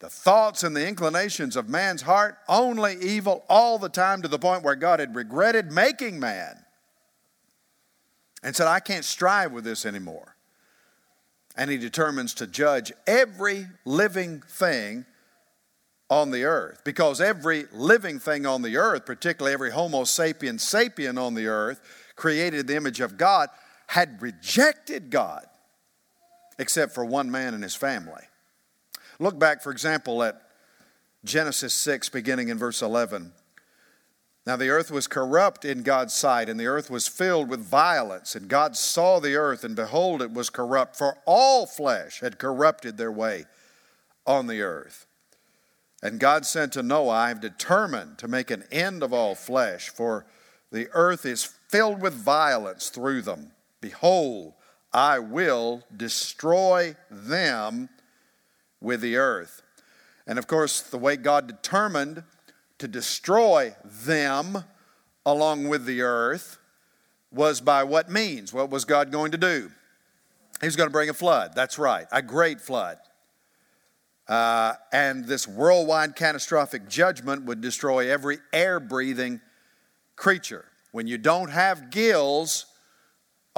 The 0.00 0.08
thoughts 0.08 0.64
and 0.64 0.74
the 0.74 0.88
inclinations 0.88 1.56
of 1.56 1.68
man's 1.68 2.02
heart, 2.02 2.38
only 2.48 2.96
evil 3.00 3.44
all 3.48 3.78
the 3.78 3.90
time 3.90 4.22
to 4.22 4.28
the 4.28 4.38
point 4.38 4.62
where 4.62 4.74
God 4.74 4.98
had 4.98 5.14
regretted 5.14 5.70
making 5.70 6.18
man 6.18 6.64
and 8.42 8.56
said, 8.56 8.66
I 8.66 8.80
can't 8.80 9.04
strive 9.04 9.52
with 9.52 9.64
this 9.64 9.84
anymore. 9.84 10.36
And 11.54 11.70
he 11.70 11.76
determines 11.76 12.32
to 12.34 12.46
judge 12.46 12.92
every 13.06 13.66
living 13.84 14.40
thing 14.40 15.04
on 16.08 16.30
the 16.30 16.44
earth 16.44 16.80
because 16.84 17.20
every 17.20 17.66
living 17.72 18.18
thing 18.18 18.46
on 18.46 18.62
the 18.62 18.78
earth, 18.78 19.04
particularly 19.04 19.52
every 19.52 19.70
Homo 19.70 20.04
sapiens 20.04 20.64
sapien 20.64 21.20
on 21.20 21.34
the 21.34 21.46
earth, 21.46 21.80
created 22.16 22.66
the 22.66 22.76
image 22.76 23.00
of 23.00 23.18
God, 23.18 23.50
had 23.88 24.22
rejected 24.22 25.10
God 25.10 25.44
except 26.60 26.92
for 26.92 27.06
one 27.06 27.30
man 27.30 27.54
and 27.54 27.62
his 27.62 27.74
family. 27.74 28.22
Look 29.18 29.38
back, 29.38 29.62
for 29.62 29.72
example, 29.72 30.22
at 30.22 30.42
Genesis 31.24 31.72
6, 31.72 32.10
beginning 32.10 32.48
in 32.48 32.58
verse 32.58 32.82
11. 32.82 33.32
Now 34.46 34.56
the 34.56 34.68
earth 34.68 34.90
was 34.90 35.06
corrupt 35.06 35.64
in 35.64 35.82
God's 35.82 36.12
sight, 36.12 36.50
and 36.50 36.60
the 36.60 36.66
earth 36.66 36.90
was 36.90 37.08
filled 37.08 37.48
with 37.48 37.60
violence. 37.60 38.34
And 38.34 38.46
God 38.46 38.76
saw 38.76 39.20
the 39.20 39.36
earth, 39.36 39.64
and 39.64 39.74
behold, 39.74 40.20
it 40.20 40.32
was 40.32 40.50
corrupt, 40.50 40.96
for 40.96 41.16
all 41.24 41.64
flesh 41.64 42.20
had 42.20 42.38
corrupted 42.38 42.98
their 42.98 43.12
way 43.12 43.46
on 44.26 44.46
the 44.46 44.60
earth. 44.60 45.06
And 46.02 46.20
God 46.20 46.44
said 46.44 46.72
to 46.72 46.82
Noah, 46.82 47.10
I 47.10 47.28
have 47.28 47.40
determined 47.40 48.18
to 48.18 48.28
make 48.28 48.50
an 48.50 48.64
end 48.70 49.02
of 49.02 49.14
all 49.14 49.34
flesh, 49.34 49.88
for 49.88 50.26
the 50.70 50.88
earth 50.92 51.24
is 51.24 51.42
filled 51.68 52.02
with 52.02 52.12
violence 52.12 52.90
through 52.90 53.22
them. 53.22 53.52
Behold, 53.80 54.52
I 54.92 55.18
will 55.18 55.82
destroy 55.96 56.96
them 57.10 57.88
with 58.80 59.00
the 59.00 59.16
earth. 59.16 59.62
And 60.26 60.38
of 60.38 60.46
course, 60.46 60.80
the 60.80 60.98
way 60.98 61.16
God 61.16 61.46
determined 61.46 62.24
to 62.78 62.88
destroy 62.88 63.74
them 63.84 64.64
along 65.24 65.68
with 65.68 65.84
the 65.84 66.02
earth 66.02 66.58
was 67.32 67.60
by 67.60 67.84
what 67.84 68.10
means? 68.10 68.52
What 68.52 68.70
was 68.70 68.84
God 68.84 69.12
going 69.12 69.32
to 69.32 69.38
do? 69.38 69.70
He 70.60 70.66
was 70.66 70.76
going 70.76 70.88
to 70.88 70.92
bring 70.92 71.08
a 71.08 71.14
flood. 71.14 71.52
That's 71.54 71.78
right, 71.78 72.06
a 72.10 72.22
great 72.22 72.60
flood. 72.60 72.98
Uh, 74.28 74.74
and 74.92 75.24
this 75.24 75.48
worldwide 75.48 76.14
catastrophic 76.14 76.88
judgment 76.88 77.44
would 77.44 77.60
destroy 77.60 78.10
every 78.10 78.38
air 78.52 78.78
breathing 78.78 79.40
creature. 80.16 80.66
When 80.92 81.06
you 81.06 81.18
don't 81.18 81.50
have 81.50 81.90
gills, 81.90 82.66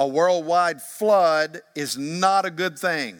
a 0.03 0.07
worldwide 0.07 0.81
flood 0.81 1.61
is 1.75 1.97
not 1.97 2.43
a 2.43 2.51
good 2.51 2.77
thing. 2.77 3.17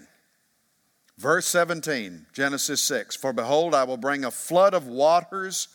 Verse 1.17 1.45
17, 1.47 2.25
Genesis 2.33 2.81
6 2.81 3.15
For 3.15 3.31
behold, 3.31 3.73
I 3.73 3.85
will 3.85 3.95
bring 3.95 4.25
a 4.25 4.31
flood 4.31 4.73
of 4.73 4.85
waters 4.85 5.69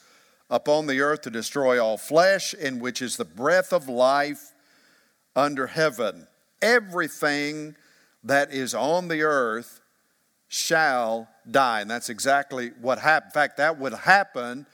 upon 0.51 0.87
the 0.87 1.01
earth 1.01 1.23
to 1.23 1.31
destroy 1.31 1.83
all 1.83 1.97
flesh, 1.97 2.53
in 2.53 2.79
which 2.79 3.01
is 3.01 3.17
the 3.17 3.25
breath 3.25 3.73
of 3.73 3.89
life 3.89 4.53
under 5.35 5.69
heaven. 5.69 6.27
Everything 6.61 7.75
that 8.23 8.53
is 8.53 8.75
on 8.75 9.09
the 9.09 9.23
earth 9.23 9.81
shall 10.47 11.27
die. 11.51 11.81
And 11.81 11.91
that's 11.91 12.11
exactly 12.11 12.73
what 12.83 12.99
happened. 12.99 13.31
In 13.31 13.33
fact, 13.33 13.57
that 13.57 13.79
would 13.79 13.95
happen 13.95 14.67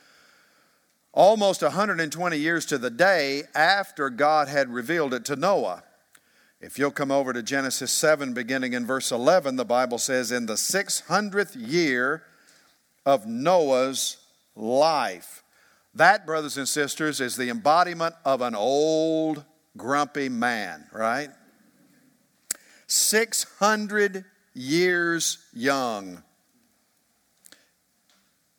almost 1.13 1.61
120 1.61 2.35
years 2.35 2.65
to 2.65 2.77
the 2.77 2.89
day 2.89 3.43
after 3.55 4.09
God 4.09 4.49
had 4.49 4.73
revealed 4.73 5.13
it 5.13 5.23
to 5.25 5.37
Noah. 5.37 5.83
If 6.65 6.79
you'll 6.79 6.89
come 6.89 7.11
over 7.11 7.31
to 7.31 7.43
Genesis 7.43 7.91
7, 7.91 8.33
beginning 8.33 8.73
in 8.73 8.87
verse 8.87 9.11
11, 9.11 9.55
the 9.55 9.63
Bible 9.63 9.99
says, 9.99 10.31
In 10.31 10.47
the 10.47 10.55
600th 10.55 11.55
year 11.55 12.23
of 13.05 13.27
Noah's 13.27 14.17
life. 14.55 15.43
That, 15.93 16.25
brothers 16.25 16.57
and 16.57 16.67
sisters, 16.67 17.21
is 17.21 17.37
the 17.37 17.49
embodiment 17.49 18.15
of 18.25 18.41
an 18.41 18.55
old, 18.55 19.45
grumpy 19.77 20.27
man, 20.27 20.87
right? 20.91 21.29
600 22.87 24.25
years 24.55 25.37
young. 25.53 26.23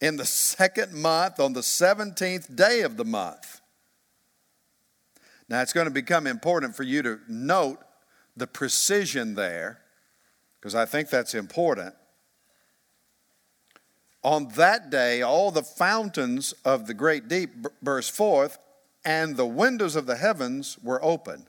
In 0.00 0.14
the 0.14 0.25
second 0.25 0.94
month, 0.94 1.40
on 1.40 1.54
the 1.54 1.60
17th 1.60 2.54
day 2.54 2.82
of 2.82 2.98
the 2.98 3.04
month. 3.04 3.60
Now, 5.48 5.60
it's 5.62 5.72
going 5.72 5.88
to 5.88 5.92
become 5.92 6.28
important 6.28 6.76
for 6.76 6.84
you 6.84 7.02
to 7.02 7.18
note 7.28 7.80
the 8.36 8.46
precision 8.46 9.34
there, 9.34 9.80
because 10.60 10.74
I 10.74 10.84
think 10.84 11.08
that's 11.08 11.34
important. 11.34 11.94
On 14.22 14.48
that 14.56 14.90
day, 14.90 15.22
all 15.22 15.50
the 15.50 15.62
fountains 15.62 16.52
of 16.64 16.86
the 16.86 16.94
great 16.94 17.28
deep 17.28 17.50
burst 17.82 18.12
forth, 18.12 18.58
and 19.04 19.36
the 19.36 19.46
windows 19.46 19.94
of 19.94 20.06
the 20.06 20.16
heavens 20.16 20.78
were 20.82 21.02
open, 21.02 21.46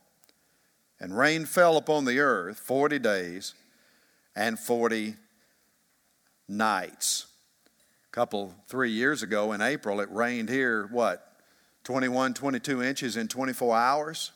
and 0.99 1.17
rain 1.17 1.45
fell 1.45 1.75
upon 1.75 2.05
the 2.05 2.19
earth 2.19 2.59
40 2.59 2.99
days 2.99 3.55
and 4.35 4.59
40 4.59 5.15
nights. 6.47 7.25
A 8.07 8.11
couple, 8.11 8.53
three 8.67 8.91
years 8.91 9.23
ago 9.23 9.51
in 9.51 9.61
April, 9.61 9.99
it 9.99 10.09
rained 10.11 10.49
here, 10.49 10.87
what, 10.91 11.33
21, 11.83 12.35
22 12.35 12.83
inches 12.83 13.17
in 13.17 13.27
24 13.27 13.75
hours? 13.75 14.31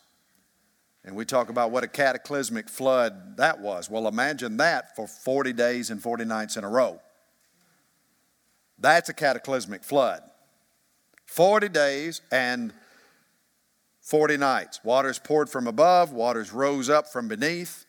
And 1.04 1.16
we 1.16 1.26
talk 1.26 1.50
about 1.50 1.72
what 1.72 1.84
a 1.84 1.88
cataclysmic 1.88 2.70
flood 2.70 3.38
that 3.38 3.60
was. 3.60 3.90
Well, 3.90 4.08
imagine 4.08 4.58
that 4.58 4.96
for 4.96 5.08
40 5.08 5.54
days 5.54 5.90
and 5.90 6.02
40 6.02 6.26
nights 6.26 6.58
in 6.58 6.64
a 6.64 6.70
row. 6.70 7.00
That's 8.78 9.10
a 9.10 9.14
cataclysmic 9.14 9.84
flood. 9.84 10.22
40 11.26 11.70
days 11.70 12.22
and 12.32 12.74
40 14.02 14.38
nights. 14.38 14.84
Waters 14.84 15.20
poured 15.20 15.50
from 15.50 15.68
above, 15.68 16.12
waters 16.12 16.52
rose 16.52 16.90
up 16.90 17.08
from 17.08 17.28
beneath. 17.28 17.86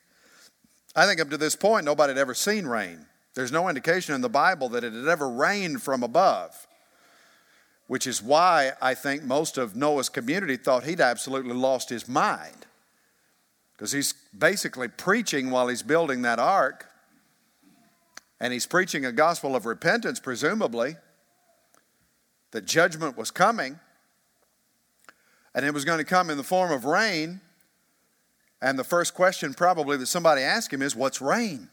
I 0.95 1.07
think 1.07 1.21
up 1.21 1.31
to 1.31 1.39
this 1.39 1.57
point, 1.57 1.85
nobody 1.85 2.13
had 2.13 2.19
ever 2.19 2.35
seen 2.35 2.67
rain. 2.67 3.07
There's 3.35 3.53
no 3.53 3.69
indication 3.69 4.15
in 4.15 4.21
the 4.21 4.29
Bible 4.29 4.69
that 4.71 4.85
it 4.85 4.93
had 4.93 5.09
ever 5.09 5.29
rained 5.29 5.83
from 5.83 6.03
above, 6.03 6.67
which 7.87 8.07
is 8.07 8.23
why 8.23 8.73
I 8.81 8.95
think 8.95 9.23
most 9.23 9.57
of 9.57 9.75
Noah's 9.75 10.11
community 10.11 10.57
thought 10.57 10.85
he'd 10.85 11.01
absolutely 11.01 11.55
lost 11.55 11.89
his 11.89 12.07
mind. 12.07 12.67
Because 13.83 13.91
he's 13.91 14.15
basically 14.39 14.87
preaching 14.87 15.51
while 15.51 15.67
he's 15.67 15.83
building 15.83 16.23
that 16.23 16.39
ark, 16.39 16.87
and 18.39 18.53
he's 18.53 18.65
preaching 18.65 19.05
a 19.05 19.11
gospel 19.11 19.57
of 19.57 19.67
repentance, 19.67 20.21
presumably, 20.21 20.95
that 22.53 22.65
judgment 22.65 23.17
was 23.17 23.33
coming, 23.33 23.81
and 25.53 25.67
it 25.67 25.75
was 25.75 25.85
going 25.85 25.99
to 25.99 26.05
come 26.05 26.31
in 26.31 26.37
the 26.37 26.45
form 26.45 26.71
of 26.71 26.85
rain 26.85 27.41
and 28.61 28.79
the 28.79 28.85
first 28.85 29.15
question, 29.15 29.53
probably, 29.53 29.97
that 29.97 30.07
somebody 30.07 30.43
asked 30.43 30.73
him 30.73 30.81
is, 30.81 30.95
What's 30.95 31.21
rain? 31.21 31.69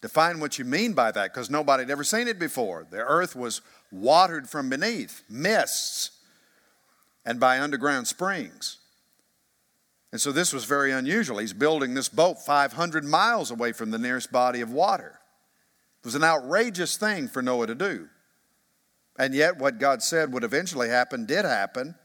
Define 0.00 0.40
what 0.40 0.58
you 0.58 0.64
mean 0.64 0.94
by 0.94 1.12
that, 1.12 1.34
because 1.34 1.50
nobody 1.50 1.82
had 1.82 1.90
ever 1.90 2.02
seen 2.02 2.28
it 2.28 2.38
before. 2.38 2.86
The 2.90 3.04
earth 3.04 3.36
was 3.36 3.60
watered 3.92 4.48
from 4.48 4.70
beneath, 4.70 5.22
mists, 5.28 6.12
and 7.26 7.38
by 7.38 7.60
underground 7.60 8.06
springs. 8.06 8.78
And 10.10 10.20
so 10.20 10.32
this 10.32 10.52
was 10.52 10.64
very 10.64 10.90
unusual. 10.92 11.38
He's 11.38 11.52
building 11.52 11.94
this 11.94 12.08
boat 12.08 12.38
500 12.44 13.04
miles 13.04 13.50
away 13.50 13.72
from 13.72 13.90
the 13.90 13.98
nearest 13.98 14.32
body 14.32 14.60
of 14.60 14.70
water. 14.70 15.20
It 16.02 16.06
was 16.06 16.14
an 16.14 16.24
outrageous 16.24 16.96
thing 16.96 17.28
for 17.28 17.42
Noah 17.42 17.66
to 17.66 17.74
do. 17.74 18.08
And 19.18 19.34
yet, 19.34 19.58
what 19.58 19.78
God 19.78 20.02
said 20.02 20.32
would 20.32 20.44
eventually 20.44 20.88
happen 20.88 21.26
did 21.26 21.44
happen 21.44 21.96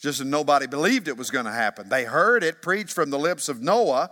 just 0.00 0.20
as 0.20 0.26
nobody 0.26 0.66
believed 0.66 1.08
it 1.08 1.16
was 1.16 1.30
going 1.30 1.44
to 1.44 1.52
happen. 1.52 1.88
They 1.88 2.04
heard 2.04 2.42
it 2.42 2.62
preached 2.62 2.92
from 2.92 3.10
the 3.10 3.18
lips 3.18 3.48
of 3.48 3.60
Noah. 3.60 4.10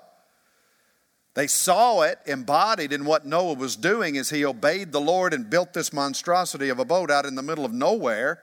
They 1.33 1.47
saw 1.47 2.03
it 2.03 2.19
embodied 2.27 2.93
in 2.93 3.07
what 3.07 3.25
Noah 3.25 3.55
was 3.55 3.75
doing 3.75 4.19
as 4.19 4.29
he 4.29 4.45
obeyed 4.45 4.93
the 4.93 5.01
Lord 5.01 5.33
and 5.33 5.49
built 5.49 5.73
this 5.73 5.93
monstrosity 5.93 6.69
of 6.69 6.79
a 6.79 6.85
boat 6.85 7.11
out 7.11 7.25
in 7.25 7.37
the 7.37 7.43
middle 7.43 7.65
of 7.65 7.73
nowhere. 7.73 8.43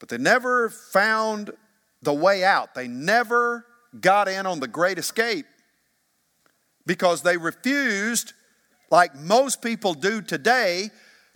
But 0.00 0.08
they 0.08 0.18
never 0.18 0.70
found 0.70 1.52
the 2.02 2.12
way 2.12 2.44
out. 2.44 2.74
They 2.74 2.88
never 2.88 3.64
got 4.00 4.28
in 4.28 4.46
on 4.46 4.60
the 4.60 4.68
great 4.68 4.98
escape 4.98 5.46
because 6.86 7.22
they 7.22 7.36
refused, 7.36 8.32
like 8.90 9.14
most 9.14 9.62
people 9.62 9.94
do 9.94 10.22
today, 10.22 10.90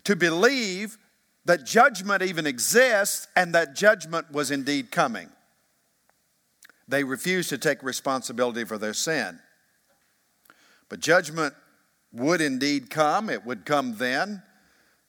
to 0.04 0.16
believe 0.16 0.98
that 1.44 1.64
judgment 1.64 2.22
even 2.22 2.46
exists 2.46 3.28
and 3.36 3.54
that 3.54 3.74
judgment 3.74 4.30
was 4.30 4.50
indeed 4.50 4.90
coming. 4.90 5.28
They 6.88 7.04
refused 7.04 7.48
to 7.50 7.58
take 7.58 7.82
responsibility 7.82 8.64
for 8.64 8.78
their 8.78 8.94
sin. 8.94 9.38
But 10.88 11.00
judgment 11.00 11.54
would 12.12 12.40
indeed 12.40 12.90
come, 12.90 13.30
it 13.30 13.44
would 13.46 13.64
come 13.64 13.96
then. 13.96 14.42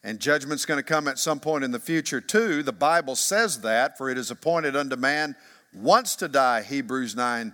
And 0.03 0.19
judgment's 0.19 0.65
going 0.65 0.79
to 0.79 0.83
come 0.83 1.07
at 1.07 1.17
some 1.17 1.39
point 1.39 1.63
in 1.63 1.71
the 1.71 1.79
future, 1.79 2.19
too. 2.19 2.61
The 2.61 2.73
Bible 2.73 3.15
says 3.15 3.61
that, 3.61 3.97
for 3.97 4.09
it 4.09 4.17
is 4.17 4.31
appointed 4.31 4.75
unto 4.75 4.97
man 4.97 5.35
once 5.73 6.15
to 6.17 6.27
die, 6.27 6.61
Hebrews 6.61 7.15
9 7.15 7.53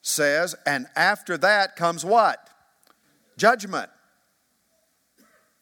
says. 0.00 0.54
And 0.64 0.86
after 0.96 1.36
that 1.38 1.76
comes 1.76 2.04
what? 2.04 2.48
Judgment. 3.36 3.90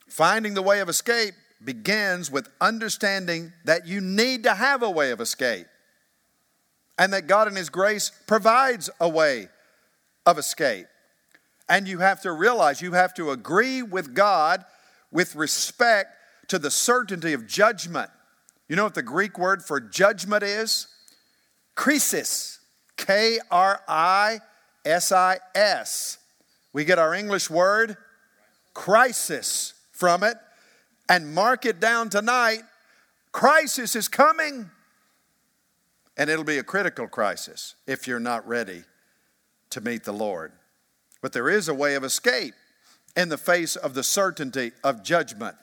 Finding 0.08 0.54
the 0.54 0.62
way 0.62 0.80
of 0.80 0.88
escape 0.88 1.34
begins 1.62 2.30
with 2.30 2.48
understanding 2.60 3.52
that 3.64 3.86
you 3.86 4.00
need 4.00 4.44
to 4.44 4.54
have 4.54 4.82
a 4.82 4.90
way 4.90 5.10
of 5.10 5.20
escape 5.20 5.66
and 6.98 7.12
that 7.12 7.26
God 7.26 7.48
in 7.48 7.56
His 7.56 7.70
grace 7.70 8.10
provides 8.26 8.88
a 9.00 9.08
way 9.08 9.48
of 10.24 10.38
escape. 10.38 10.86
And 11.68 11.86
you 11.86 11.98
have 11.98 12.22
to 12.22 12.32
realize, 12.32 12.80
you 12.80 12.92
have 12.92 13.12
to 13.14 13.30
agree 13.30 13.82
with 13.82 14.14
God 14.14 14.64
with 15.10 15.34
respect 15.34 16.14
to 16.48 16.58
the 16.58 16.70
certainty 16.70 17.32
of 17.32 17.46
judgment. 17.46 18.10
You 18.68 18.76
know 18.76 18.84
what 18.84 18.94
the 18.94 19.02
Greek 19.02 19.38
word 19.38 19.62
for 19.62 19.80
judgment 19.80 20.42
is? 20.42 20.88
Krisis. 21.76 22.58
K 22.96 23.38
R 23.50 23.80
I 23.88 24.40
S 24.84 25.12
I 25.12 25.38
S. 25.54 26.18
We 26.72 26.84
get 26.84 26.98
our 26.98 27.14
English 27.14 27.48
word 27.48 27.96
crisis 28.74 29.74
from 29.92 30.22
it 30.22 30.36
and 31.08 31.34
mark 31.34 31.64
it 31.64 31.80
down 31.80 32.10
tonight. 32.10 32.62
Crisis 33.32 33.96
is 33.96 34.08
coming. 34.08 34.70
And 36.16 36.28
it'll 36.28 36.44
be 36.44 36.58
a 36.58 36.64
critical 36.64 37.06
crisis 37.06 37.76
if 37.86 38.08
you're 38.08 38.18
not 38.18 38.46
ready 38.46 38.82
to 39.70 39.80
meet 39.80 40.02
the 40.02 40.12
Lord. 40.12 40.52
But 41.22 41.32
there 41.32 41.48
is 41.48 41.68
a 41.68 41.74
way 41.74 41.94
of 41.94 42.02
escape 42.02 42.54
in 43.18 43.28
the 43.28 43.36
face 43.36 43.74
of 43.74 43.94
the 43.94 44.02
certainty 44.04 44.70
of 44.84 45.02
judgment, 45.02 45.56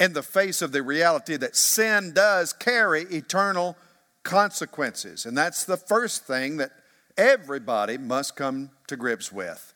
in 0.00 0.14
the 0.14 0.22
face 0.22 0.62
of 0.62 0.72
the 0.72 0.82
reality 0.82 1.36
that 1.36 1.54
sin 1.54 2.14
does 2.14 2.54
carry 2.54 3.02
eternal 3.02 3.76
consequences. 4.22 5.26
And 5.26 5.36
that's 5.36 5.64
the 5.64 5.76
first 5.76 6.24
thing 6.24 6.56
that 6.56 6.72
everybody 7.18 7.98
must 7.98 8.34
come 8.34 8.70
to 8.86 8.96
grips 8.96 9.30
with. 9.30 9.74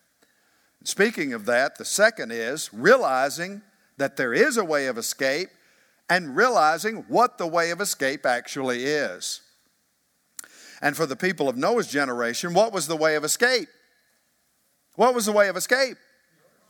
Speaking 0.83 1.35
of 1.35 1.45
that, 1.45 1.77
the 1.77 1.85
second 1.85 2.33
is 2.33 2.73
realizing 2.73 3.61
that 3.99 4.17
there 4.17 4.33
is 4.33 4.57
a 4.57 4.65
way 4.65 4.87
of 4.87 4.97
escape 4.97 5.51
and 6.09 6.35
realizing 6.35 7.05
what 7.09 7.37
the 7.37 7.47
way 7.47 7.71
of 7.71 7.83
escape 7.83 8.25
actually 8.25 8.85
is. 8.85 9.43
And 10.81 10.97
for 10.97 11.05
the 11.05 11.17
people 11.17 11.51
of 11.51 11.57
Noah's 11.59 11.89
generation, 11.89 12.55
what 12.55 12.73
was 12.73 12.87
the 12.87 12.97
way 12.97 13.15
of 13.15 13.25
escape? 13.25 13.69
What 14.95 15.15
was 15.15 15.27
the 15.27 15.33
way 15.33 15.49
of 15.49 15.57
escape? 15.59 15.99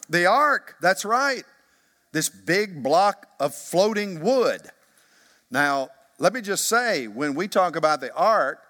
The 0.09 0.27
ark, 0.27 0.77
that's 0.81 1.05
right. 1.05 1.45
This 2.13 2.29
big 2.29 2.83
block 2.83 3.27
of 3.39 3.55
floating 3.55 4.21
wood. 4.21 4.63
Now, 5.51 5.91
let 6.19 6.33
me 6.33 6.41
just 6.41 6.69
say, 6.69 7.07
when 7.07 7.35
we 7.35 7.49
talk 7.49 7.77
about 7.77 8.01
the 8.01 8.13
ark, 8.15 8.61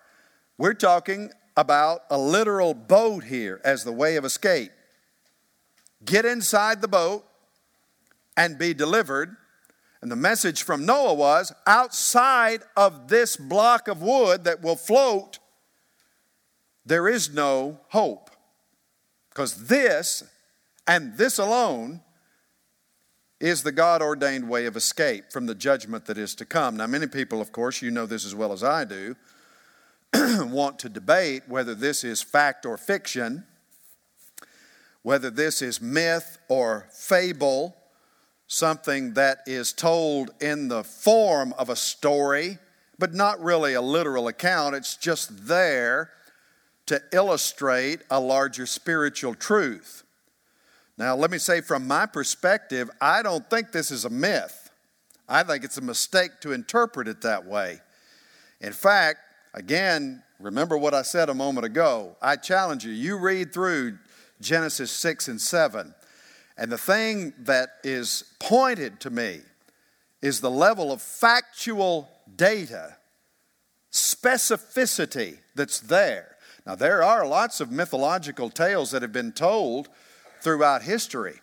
we're 0.58 0.74
talking 0.74 1.30
about 1.56 2.02
a 2.10 2.18
literal 2.18 2.74
boat 2.74 3.24
here 3.24 3.60
as 3.64 3.84
the 3.84 3.92
way 3.92 4.16
of 4.16 4.24
escape. 4.24 4.70
Get 6.04 6.24
inside 6.24 6.80
the 6.80 6.88
boat 6.88 7.24
and 8.36 8.58
be 8.58 8.74
delivered. 8.74 9.36
And 10.00 10.12
the 10.12 10.16
message 10.16 10.62
from 10.62 10.86
Noah 10.86 11.14
was 11.14 11.52
outside 11.66 12.62
of 12.76 13.08
this 13.08 13.36
block 13.36 13.88
of 13.88 14.00
wood 14.00 14.44
that 14.44 14.62
will 14.62 14.76
float, 14.76 15.40
there 16.86 17.08
is 17.08 17.32
no 17.34 17.80
hope. 17.88 18.30
Because 19.30 19.66
this 19.66 20.22
and 20.88 21.16
this 21.16 21.38
alone 21.38 22.00
is 23.40 23.62
the 23.62 23.70
God 23.70 24.02
ordained 24.02 24.48
way 24.48 24.66
of 24.66 24.74
escape 24.74 25.30
from 25.30 25.46
the 25.46 25.54
judgment 25.54 26.06
that 26.06 26.18
is 26.18 26.34
to 26.36 26.44
come. 26.44 26.76
Now, 26.76 26.86
many 26.86 27.06
people, 27.06 27.40
of 27.40 27.52
course, 27.52 27.82
you 27.82 27.90
know 27.90 28.06
this 28.06 28.24
as 28.24 28.34
well 28.34 28.52
as 28.52 28.64
I 28.64 28.84
do, 28.84 29.14
want 30.14 30.78
to 30.80 30.88
debate 30.88 31.42
whether 31.46 31.74
this 31.74 32.02
is 32.02 32.22
fact 32.22 32.66
or 32.66 32.76
fiction, 32.76 33.44
whether 35.02 35.30
this 35.30 35.62
is 35.62 35.80
myth 35.80 36.38
or 36.48 36.88
fable, 36.90 37.76
something 38.48 39.12
that 39.14 39.42
is 39.46 39.72
told 39.72 40.30
in 40.40 40.68
the 40.68 40.82
form 40.82 41.54
of 41.58 41.68
a 41.68 41.76
story, 41.76 42.58
but 42.98 43.14
not 43.14 43.40
really 43.40 43.74
a 43.74 43.82
literal 43.82 44.26
account. 44.26 44.74
It's 44.74 44.96
just 44.96 45.46
there 45.46 46.10
to 46.86 47.00
illustrate 47.12 48.00
a 48.10 48.18
larger 48.18 48.66
spiritual 48.66 49.34
truth. 49.34 50.02
Now, 50.98 51.14
let 51.14 51.30
me 51.30 51.38
say 51.38 51.60
from 51.60 51.86
my 51.86 52.06
perspective, 52.06 52.90
I 53.00 53.22
don't 53.22 53.48
think 53.48 53.70
this 53.70 53.92
is 53.92 54.04
a 54.04 54.10
myth. 54.10 54.70
I 55.28 55.44
think 55.44 55.62
it's 55.62 55.76
a 55.76 55.82
mistake 55.82 56.40
to 56.40 56.52
interpret 56.52 57.06
it 57.06 57.20
that 57.20 57.46
way. 57.46 57.80
In 58.60 58.72
fact, 58.72 59.20
again, 59.54 60.24
remember 60.40 60.76
what 60.76 60.94
I 60.94 61.02
said 61.02 61.28
a 61.28 61.34
moment 61.34 61.66
ago. 61.66 62.16
I 62.20 62.34
challenge 62.34 62.84
you, 62.84 62.90
you 62.90 63.16
read 63.16 63.52
through 63.52 63.98
Genesis 64.40 64.90
6 64.90 65.28
and 65.28 65.40
7, 65.40 65.94
and 66.56 66.72
the 66.72 66.78
thing 66.78 67.32
that 67.40 67.68
is 67.84 68.24
pointed 68.40 68.98
to 69.00 69.10
me 69.10 69.40
is 70.20 70.40
the 70.40 70.50
level 70.50 70.90
of 70.90 71.00
factual 71.00 72.08
data, 72.34 72.96
specificity 73.92 75.38
that's 75.54 75.78
there. 75.78 76.36
Now, 76.66 76.74
there 76.74 77.04
are 77.04 77.24
lots 77.24 77.60
of 77.60 77.70
mythological 77.70 78.50
tales 78.50 78.90
that 78.90 79.02
have 79.02 79.12
been 79.12 79.32
told 79.32 79.88
throughout 80.42 80.82
history. 80.82 81.40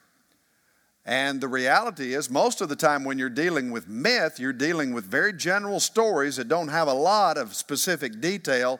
And 1.06 1.40
the 1.40 1.48
reality 1.48 2.16
is, 2.16 2.32
most 2.32 2.62
of 2.62 2.70
the 2.70 2.76
time 2.76 3.04
when 3.04 3.20
you're 3.20 3.30
dealing 3.30 3.72
with 3.72 3.88
myth, 3.88 4.40
you're 4.40 4.54
dealing 4.54 4.92
with 4.92 5.06
very 5.06 5.34
general 5.34 5.80
stories 5.80 6.38
that 6.38 6.48
don't 6.48 6.70
have 6.70 6.88
a 6.88 6.94
lot 6.94 7.38
of 7.38 7.54
specific 7.54 8.20
detail 8.20 8.80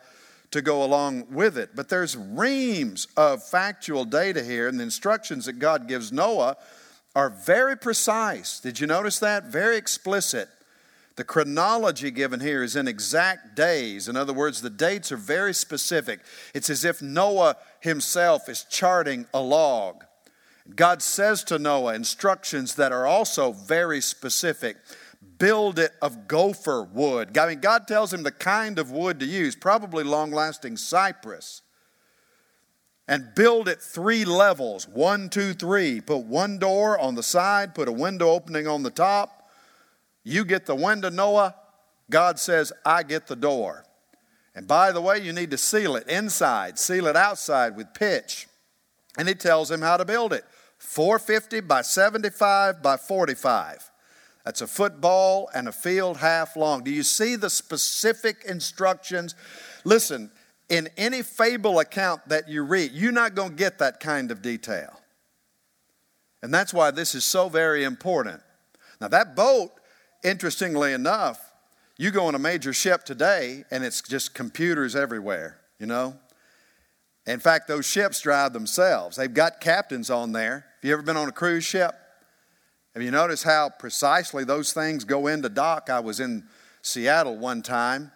to 0.50 0.62
go 0.62 0.84
along 0.84 1.28
with 1.32 1.58
it. 1.58 1.76
But 1.76 1.90
there's 1.90 2.18
reams 2.18 3.08
of 3.16 3.44
factual 3.44 4.06
data 4.06 4.44
here, 4.44 4.68
and 4.68 4.80
the 4.80 4.84
instructions 4.84 5.46
that 5.46 5.60
God 5.60 5.88
gives 5.88 6.12
Noah 6.12 6.58
are 7.16 7.30
very 7.30 7.78
precise. 7.78 8.60
Did 8.60 8.80
you 8.80 8.88
notice 8.88 9.20
that? 9.20 9.46
Very 9.46 9.78
explicit. 9.78 10.50
The 11.16 11.24
chronology 11.24 12.10
given 12.10 12.40
here 12.40 12.64
is 12.64 12.76
in 12.76 12.88
exact 12.88 13.56
days. 13.56 14.08
In 14.08 14.18
other 14.18 14.34
words, 14.34 14.62
the 14.62 14.70
dates 14.70 15.12
are 15.12 15.18
very 15.18 15.54
specific. 15.54 16.22
It's 16.54 16.70
as 16.70 16.84
if 16.84 17.02
Noah 17.02 17.58
himself 17.82 18.50
is 18.50 18.66
charting 18.70 19.28
a 19.34 19.40
log. 19.40 20.05
God 20.74 21.02
says 21.02 21.44
to 21.46 21.60
Noah 21.60 21.94
instructions 21.94 22.76
that 22.76 22.92
are 22.92 23.06
also 23.06 23.52
very 23.52 24.02
specific. 24.02 24.78
Build 25.38 25.78
it 25.80 25.92
of 26.02 26.28
gopher 26.28 26.84
wood. 26.84 27.38
I 27.38 27.48
mean, 27.48 27.60
God 27.60 27.88
tells 27.88 28.14
him 28.14 28.24
the 28.24 28.32
kind 28.32 28.80
of 28.80 28.90
wood 28.90 29.20
to 29.20 29.26
use, 29.26 29.56
probably 29.56 30.04
long 30.04 30.32
lasting 30.32 30.78
cypress. 30.78 31.62
And 33.08 33.36
build 33.36 33.68
it 33.68 33.82
three 33.82 34.26
levels 34.26 34.88
one, 34.88 35.30
two, 35.30 35.54
three. 35.54 36.02
Put 36.02 36.26
one 36.26 36.58
door 36.58 36.98
on 36.98 37.14
the 37.14 37.22
side, 37.22 37.76
put 37.76 37.88
a 37.88 37.92
window 37.92 38.30
opening 38.30 38.68
on 38.68 38.82
the 38.82 38.90
top 38.90 39.36
you 40.26 40.44
get 40.44 40.66
the 40.66 40.76
window, 40.76 41.10
Noah. 41.10 41.56
God 42.10 42.40
says, 42.40 42.74
I 42.84 43.04
get 43.04 43.28
the 43.28 43.36
door. 43.36 43.86
And 44.56 44.68
by 44.68 44.92
the 44.92 45.02
way, 45.02 45.20
you 45.20 45.32
need 45.32 45.52
to 45.52 45.58
seal 45.58 45.96
it 45.96 46.08
inside, 46.10 46.80
seal 46.80 47.08
it 47.08 47.16
outside 47.16 47.78
with 47.78 47.94
pitch. 47.94 48.48
And 49.18 49.28
he 49.28 49.36
tells 49.36 49.72
him 49.72 49.82
how 49.82 49.98
to 49.98 50.04
build 50.04 50.34
it 50.34 50.44
450 50.86 51.62
by 51.62 51.82
75 51.82 52.82
by 52.82 52.98
45. 52.98 53.92
That's 54.44 54.62
a 54.62 54.68
football 54.68 55.50
and 55.54 55.68
a 55.68 55.72
field 55.72 56.18
half 56.18 56.56
long. 56.56 56.84
Do 56.84 56.92
you 56.92 57.04
see 57.04 57.36
the 57.36 57.50
specific 57.50 58.44
instructions? 58.48 59.36
Listen, 59.84 60.32
in 60.70 60.90
any 60.98 61.22
fable 61.22 61.80
account 61.80 62.28
that 62.30 62.48
you 62.48 62.64
read, 62.64 62.92
you're 62.92 63.12
not 63.12 63.36
going 63.36 63.52
to 63.52 63.56
get 63.56 63.80
that 63.80 64.00
kind 64.00 64.32
of 64.32 64.42
detail. 64.42 65.00
And 66.44 66.54
that's 66.54 66.74
why 66.74 66.92
this 66.92 67.16
is 67.16 67.26
so 67.26 67.50
very 67.50 67.84
important. 67.84 68.42
Now, 69.02 69.08
that 69.08 69.36
boat 69.36 69.72
Interestingly 70.26 70.92
enough, 70.94 71.54
you 71.98 72.10
go 72.10 72.26
on 72.26 72.34
a 72.34 72.40
major 72.40 72.74
ship 72.74 73.04
today 73.04 73.64
and 73.70 73.84
it's 73.84 74.02
just 74.02 74.34
computers 74.34 74.96
everywhere, 74.96 75.60
you 75.80 75.86
know? 75.86 76.16
In 77.28 77.40
fact, 77.40 77.68
those 77.68 77.86
ships 77.86 78.22
drive 78.22 78.54
themselves. 78.54 79.18
They've 79.18 79.34
got 79.34 79.60
captains 79.60 80.10
on 80.10 80.32
there. 80.32 80.54
Have 80.54 80.84
you 80.84 80.94
ever 80.94 81.02
been 81.02 81.18
on 81.18 81.28
a 81.28 81.32
cruise 81.32 81.64
ship? 81.64 81.96
Have 82.94 83.04
you 83.04 83.12
noticed 83.12 83.44
how 83.44 83.70
precisely 83.70 84.44
those 84.44 84.74
things 84.74 85.04
go 85.04 85.28
into 85.28 85.50
dock? 85.50 85.90
I 85.90 86.00
was 86.00 86.20
in 86.20 86.44
Seattle 86.82 87.38
one 87.38 87.62
time 87.62 88.12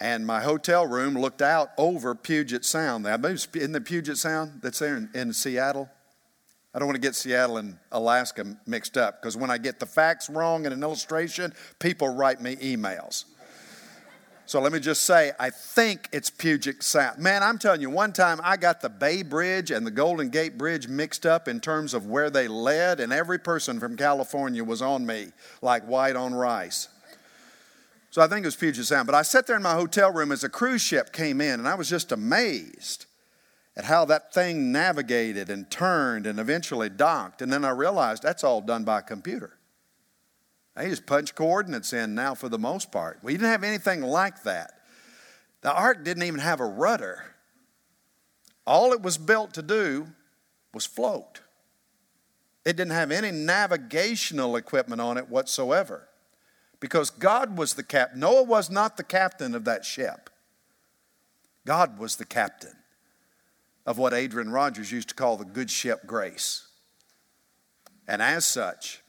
and 0.00 0.26
my 0.26 0.40
hotel 0.40 0.86
room 0.86 1.14
looked 1.14 1.42
out 1.42 1.70
over 1.76 2.14
Puget 2.14 2.64
Sound. 2.64 3.06
In 3.06 3.72
the 3.72 3.82
Puget 3.84 4.16
Sound 4.16 4.60
that's 4.62 4.78
there 4.78 4.96
in, 4.96 5.10
in 5.14 5.32
Seattle? 5.32 5.88
I 6.74 6.78
don't 6.78 6.86
want 6.86 6.96
to 6.96 7.00
get 7.00 7.16
Seattle 7.16 7.56
and 7.56 7.76
Alaska 7.90 8.44
mixed 8.66 8.96
up 8.96 9.20
because 9.20 9.36
when 9.36 9.50
I 9.50 9.58
get 9.58 9.80
the 9.80 9.86
facts 9.86 10.30
wrong 10.30 10.66
in 10.66 10.72
an 10.72 10.82
illustration, 10.82 11.52
people 11.80 12.08
write 12.08 12.40
me 12.40 12.56
emails. 12.56 13.24
So 14.48 14.62
let 14.62 14.72
me 14.72 14.80
just 14.80 15.02
say, 15.02 15.32
I 15.38 15.50
think 15.50 16.08
it's 16.10 16.30
Puget 16.30 16.82
Sound. 16.82 17.18
Man, 17.18 17.42
I'm 17.42 17.58
telling 17.58 17.82
you, 17.82 17.90
one 17.90 18.14
time 18.14 18.40
I 18.42 18.56
got 18.56 18.80
the 18.80 18.88
Bay 18.88 19.22
Bridge 19.22 19.70
and 19.70 19.86
the 19.86 19.90
Golden 19.90 20.30
Gate 20.30 20.56
Bridge 20.56 20.88
mixed 20.88 21.26
up 21.26 21.48
in 21.48 21.60
terms 21.60 21.92
of 21.92 22.06
where 22.06 22.30
they 22.30 22.48
led, 22.48 22.98
and 22.98 23.12
every 23.12 23.38
person 23.38 23.78
from 23.78 23.94
California 23.94 24.64
was 24.64 24.80
on 24.80 25.04
me 25.04 25.32
like 25.60 25.84
white 25.84 26.16
on 26.16 26.34
rice. 26.34 26.88
So 28.10 28.22
I 28.22 28.26
think 28.26 28.44
it 28.44 28.46
was 28.46 28.56
Puget 28.56 28.86
Sound. 28.86 29.04
But 29.04 29.14
I 29.14 29.20
sat 29.20 29.46
there 29.46 29.54
in 29.56 29.62
my 29.62 29.74
hotel 29.74 30.10
room 30.10 30.32
as 30.32 30.42
a 30.42 30.48
cruise 30.48 30.80
ship 30.80 31.12
came 31.12 31.42
in, 31.42 31.60
and 31.60 31.68
I 31.68 31.74
was 31.74 31.90
just 31.90 32.10
amazed 32.10 33.04
at 33.76 33.84
how 33.84 34.06
that 34.06 34.32
thing 34.32 34.72
navigated 34.72 35.50
and 35.50 35.70
turned 35.70 36.26
and 36.26 36.40
eventually 36.40 36.88
docked. 36.88 37.42
And 37.42 37.52
then 37.52 37.66
I 37.66 37.70
realized 37.70 38.22
that's 38.22 38.44
all 38.44 38.62
done 38.62 38.84
by 38.84 39.02
computer. 39.02 39.57
They 40.78 40.88
just 40.90 41.06
punch 41.06 41.34
coordinates 41.34 41.92
in 41.92 42.14
now 42.14 42.36
for 42.36 42.48
the 42.48 42.58
most 42.58 42.92
part. 42.92 43.18
We 43.20 43.32
didn't 43.32 43.48
have 43.48 43.64
anything 43.64 44.00
like 44.00 44.44
that. 44.44 44.74
The 45.62 45.72
ark 45.72 46.04
didn't 46.04 46.22
even 46.22 46.38
have 46.38 46.60
a 46.60 46.66
rudder. 46.66 47.34
All 48.64 48.92
it 48.92 49.02
was 49.02 49.18
built 49.18 49.54
to 49.54 49.62
do 49.62 50.06
was 50.72 50.86
float. 50.86 51.40
It 52.64 52.76
didn't 52.76 52.92
have 52.92 53.10
any 53.10 53.32
navigational 53.32 54.54
equipment 54.54 55.00
on 55.00 55.18
it 55.18 55.28
whatsoever 55.28 56.08
because 56.78 57.10
God 57.10 57.58
was 57.58 57.74
the 57.74 57.82
captain. 57.82 58.20
Noah 58.20 58.44
was 58.44 58.70
not 58.70 58.96
the 58.96 59.02
captain 59.02 59.56
of 59.56 59.64
that 59.64 59.84
ship, 59.84 60.30
God 61.66 61.98
was 61.98 62.16
the 62.16 62.24
captain 62.24 62.76
of 63.84 63.98
what 63.98 64.14
Adrian 64.14 64.50
Rogers 64.50 64.92
used 64.92 65.08
to 65.08 65.14
call 65.16 65.36
the 65.36 65.44
good 65.44 65.70
ship 65.70 66.06
grace. 66.06 66.68
And 68.06 68.22
as 68.22 68.44
such, 68.44 69.02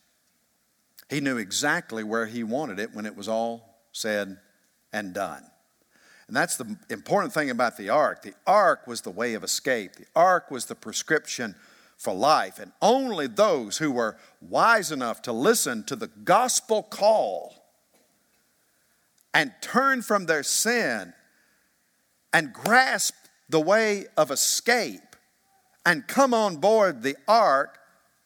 he 1.09 1.19
knew 1.19 1.37
exactly 1.37 2.03
where 2.03 2.25
he 2.25 2.43
wanted 2.43 2.79
it 2.79 2.93
when 2.93 3.05
it 3.05 3.15
was 3.15 3.27
all 3.27 3.79
said 3.91 4.37
and 4.93 5.13
done. 5.13 5.43
And 6.27 6.35
that's 6.35 6.57
the 6.57 6.77
important 6.91 7.33
thing 7.33 7.49
about 7.49 7.75
the 7.77 7.89
ark. 7.89 8.21
The 8.21 8.35
ark 8.45 8.85
was 8.85 9.01
the 9.01 9.09
way 9.09 9.33
of 9.33 9.43
escape, 9.43 9.93
the 9.95 10.05
ark 10.15 10.51
was 10.51 10.65
the 10.65 10.75
prescription 10.75 11.55
for 11.97 12.13
life. 12.13 12.59
And 12.59 12.71
only 12.81 13.27
those 13.27 13.77
who 13.77 13.91
were 13.91 14.17
wise 14.39 14.91
enough 14.91 15.21
to 15.23 15.33
listen 15.33 15.83
to 15.85 15.95
the 15.95 16.07
gospel 16.07 16.83
call 16.83 17.55
and 19.33 19.51
turn 19.61 20.01
from 20.01 20.27
their 20.27 20.43
sin 20.43 21.13
and 22.31 22.53
grasp 22.53 23.15
the 23.49 23.59
way 23.59 24.05
of 24.15 24.31
escape 24.31 25.15
and 25.85 26.07
come 26.07 26.33
on 26.33 26.57
board 26.57 27.01
the 27.01 27.15
ark 27.27 27.79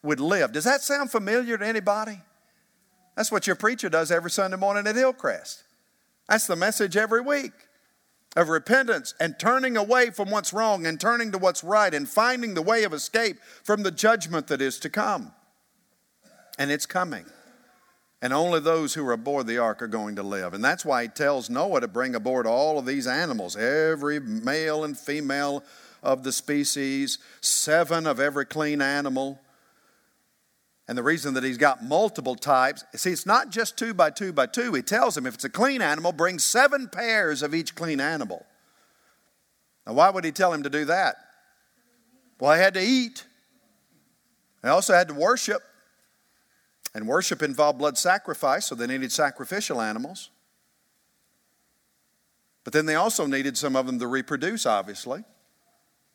would 0.04 0.20
live. 0.20 0.52
Does 0.52 0.66
that 0.66 0.82
sound 0.82 1.10
familiar 1.10 1.58
to 1.58 1.66
anybody? 1.66 2.20
That's 3.16 3.32
what 3.32 3.48
your 3.48 3.56
preacher 3.56 3.90
does 3.90 4.12
every 4.12 4.32
Sunday 4.32 4.58
morning 4.58 4.88
at 4.88 4.96
Hillcrest. 4.96 5.64
That's 6.28 6.48
the 6.48 6.56
message 6.56 6.98
every 6.98 7.22
week 7.22 7.52
of 8.36 8.50
repentance 8.50 9.14
and 9.20 9.38
turning 9.38 9.78
away 9.78 10.10
from 10.10 10.32
what's 10.32 10.54
wrong 10.54 10.86
and 10.86 11.00
turning 11.00 11.32
to 11.32 11.38
what's 11.38 11.64
right 11.64 11.94
and 11.94 12.10
finding 12.10 12.54
the 12.54 12.62
way 12.62 12.84
of 12.84 12.94
escape 12.94 13.38
from 13.64 13.84
the 13.84 13.92
judgment 13.92 14.48
that 14.48 14.62
is 14.62 14.80
to 14.80 14.90
come. 14.90 15.32
And 16.58 16.72
it's 16.72 16.86
coming. 16.86 17.26
And 18.22 18.32
only 18.32 18.62
those 18.62 18.94
who 18.94 19.06
are 19.06 19.12
aboard 19.12 19.48
the 19.48 19.58
ark 19.58 19.82
are 19.82 19.88
going 19.88 20.16
to 20.16 20.24
live. 20.24 20.54
And 20.54 20.64
that's 20.64 20.86
why 20.86 21.04
he 21.04 21.08
tells 21.10 21.50
Noah 21.50 21.82
to 21.82 21.88
bring 21.88 22.16
aboard 22.16 22.48
all 22.48 22.80
of 22.80 22.86
these 22.86 23.06
animals, 23.06 23.58
every 23.58 24.20
male 24.20 24.86
and 24.86 24.98
female 24.98 25.64
of 26.02 26.24
the 26.24 26.32
species, 26.32 27.18
seven 27.42 28.08
of 28.08 28.20
every 28.20 28.46
clean 28.46 28.82
animal, 28.82 29.40
and 30.88 30.98
the 30.98 31.04
reason 31.04 31.34
that 31.36 31.44
he's 31.44 31.58
got 31.58 31.84
multiple 31.84 32.36
types, 32.36 32.84
see, 32.96 33.12
it's 33.12 33.26
not 33.26 33.50
just 33.50 33.78
two 33.78 33.94
by 33.94 34.10
two 34.10 34.34
by 34.34 34.48
two. 34.48 34.74
He 34.74 34.82
tells 34.82 35.18
him 35.18 35.26
if 35.26 35.36
it's 35.36 35.46
a 35.46 35.50
clean 35.50 35.82
animal, 35.82 36.12
bring 36.12 36.40
seven 36.40 36.90
pairs 36.90 37.42
of 37.42 37.56
each 37.56 37.74
clean 37.74 38.02
animal. 38.02 38.46
Now, 39.88 39.94
why 39.94 40.10
would 40.10 40.26
he 40.26 40.32
tell 40.32 40.52
him 40.54 40.64
to 40.64 40.70
do 40.70 40.86
that? 40.86 41.16
Well, 42.40 42.52
they 42.52 42.62
had 42.62 42.74
to 42.74 42.82
eat, 42.82 43.26
they 44.62 44.70
also 44.70 44.94
had 44.94 45.08
to 45.10 45.14
worship. 45.14 45.62
And 46.96 47.08
worship 47.08 47.42
involved 47.42 47.80
blood 47.80 47.98
sacrifice, 47.98 48.68
so 48.68 48.76
they 48.76 48.86
needed 48.86 49.12
sacrificial 49.12 49.82
animals. 49.82 50.30
But 52.64 52.72
then 52.72 52.86
they 52.86 52.94
also 52.94 53.26
needed 53.26 53.58
some 53.58 53.76
of 53.76 53.88
them 53.88 53.98
to 53.98 54.06
reproduce, 54.06 54.68
obviously. 54.68 55.24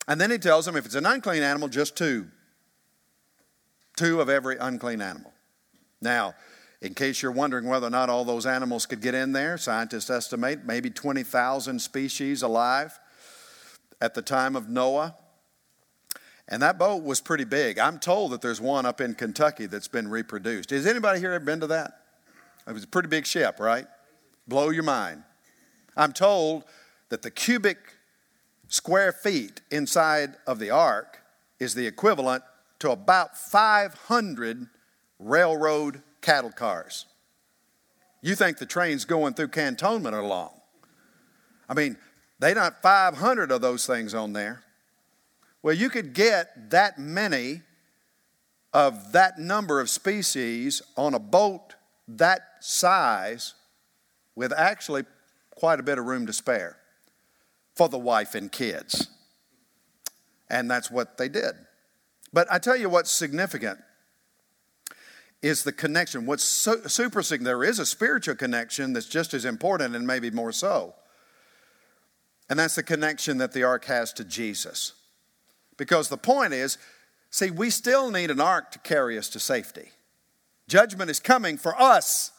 And 0.07 0.21
then 0.21 0.31
he 0.31 0.39
tells 0.39 0.67
them 0.67 0.77
if 0.77 0.87
it's 0.87 0.95
an 0.95 1.05
unclean 1.05 1.43
animal, 1.43 1.69
just 1.69 1.97
two 1.97 2.29
two 3.99 4.21
of 4.21 4.29
every 4.29 4.57
unclean 4.59 5.03
animal. 5.03 5.33
Now, 6.01 6.35
in 6.81 6.95
case 6.95 7.21
you're 7.21 7.33
wondering 7.33 7.67
whether 7.67 7.89
or 7.89 7.91
not 7.91 8.09
all 8.09 8.25
those 8.25 8.47
animals 8.47 8.87
could 8.87 9.01
get 9.01 9.15
in 9.15 9.33
there, 9.33 9.59
scientists 9.59 10.09
estimate 10.09 10.65
maybe 10.65 10.89
20,000 10.89 11.81
species 11.81 12.43
alive 12.43 12.97
at 14.01 14.15
the 14.15 14.23
time 14.23 14.55
of 14.55 14.69
Noah. 14.69 15.17
And 16.47 16.63
that 16.63 16.79
boat 16.79 17.03
was 17.03 17.21
pretty 17.21 17.45
big. 17.45 17.81
I'm 17.81 17.99
told 17.99 18.31
that 18.31 18.41
there's 18.41 18.61
one 18.61 18.87
up 18.87 19.01
in 19.01 19.17
Kentucky 19.17 19.67
that's 19.67 19.89
been 19.89 20.09
reproduced. 20.09 20.71
Has 20.71 20.87
anybody 20.87 21.19
here 21.19 21.33
ever 21.33 21.45
been 21.45 21.61
to 21.61 21.67
that? 21.67 22.05
It 22.69 22.73
was 22.73 22.85
a 22.85 22.89
pretty 22.89 23.09
big 23.09 23.27
ship, 23.27 23.59
right? 23.59 23.87
Blow 24.47 24.71
your 24.71 24.85
mind. 24.85 25.25
I'm 25.97 26.13
told 26.13 26.65
that 27.09 27.23
the 27.23 27.31
cubic 27.33 27.79
square 28.69 29.11
feet 29.11 29.61
inside 29.73 30.37
of 30.47 30.61
the 30.61 30.71
ark 30.71 31.19
is 31.59 31.75
the 31.75 31.89
equivalent 31.89 32.45
to 32.81 32.91
about 32.91 33.37
500 33.37 34.67
railroad 35.19 36.03
cattle 36.21 36.53
cars. 36.53 37.07
You 38.23 38.35
think 38.35 38.59
the 38.59 38.67
trains 38.67 39.05
going 39.05 39.35
through 39.35 39.49
cantonment 39.49 40.14
are 40.14 40.23
long. 40.23 40.53
I 41.69 41.75
mean, 41.75 41.97
they 42.38 42.55
not 42.55 42.83
500 42.83 43.51
of 43.51 43.61
those 43.61 43.87
things 43.87 44.14
on 44.14 44.33
there. 44.33 44.62
Well, 45.62 45.75
you 45.75 45.91
could 45.91 46.14
get 46.14 46.71
that 46.71 46.99
many 46.99 47.62
of 48.73 49.12
that 49.12 49.38
number 49.38 49.81
of 49.81 49.91
species 49.91 50.83
on 50.97 51.14
a 51.14 51.19
boat 51.19 51.75
that 52.07 52.41
size 52.61 53.55
with 54.35 54.53
actually 54.53 55.05
quite 55.51 55.81
a 55.81 55.83
bit 55.83 55.99
of 55.99 56.05
room 56.05 56.27
to 56.27 56.33
spare 56.33 56.77
for 57.75 57.88
the 57.88 57.99
wife 57.99 58.35
and 58.35 58.53
kids. 58.53 59.09
And 60.49 60.71
that's 60.71 60.91
what 60.91 61.19
they 61.19 61.29
did. 61.29 61.55
But 62.33 62.47
I 62.51 62.59
tell 62.59 62.77
you 62.77 62.88
what's 62.88 63.11
significant 63.11 63.81
is 65.41 65.62
the 65.64 65.73
connection. 65.73 66.27
What's 66.27 66.45
so, 66.45 66.83
super 66.87 67.23
significant, 67.23 67.45
there 67.45 67.64
is 67.64 67.79
a 67.79 67.87
spiritual 67.87 68.35
connection 68.35 68.93
that's 68.93 69.07
just 69.07 69.35
as 69.35 69.45
important 69.45 69.95
and 69.95 70.07
maybe 70.07 70.31
more 70.31 70.53
so. 70.53 70.95
And 72.51 72.59
that's 72.59 72.75
the 72.75 72.83
connection 72.83 73.38
that 73.38 73.53
the 73.53 73.62
ark 73.62 73.85
has 73.85 74.12
to 74.14 74.25
Jesus. 74.25 74.95
Because 75.77 76.09
the 76.09 76.17
point 76.17 76.53
is, 76.53 76.79
see, 77.31 77.51
we 77.51 77.71
still 77.71 78.11
need 78.11 78.31
an 78.31 78.41
ark 78.41 78.73
to 78.73 78.79
carry 78.81 79.17
us 79.19 79.29
to 79.31 79.38
safety. 79.38 79.91
Judgment 80.67 81.11
is 81.11 81.21
coming 81.21 81.57
for 81.57 81.81
us. 81.81 82.33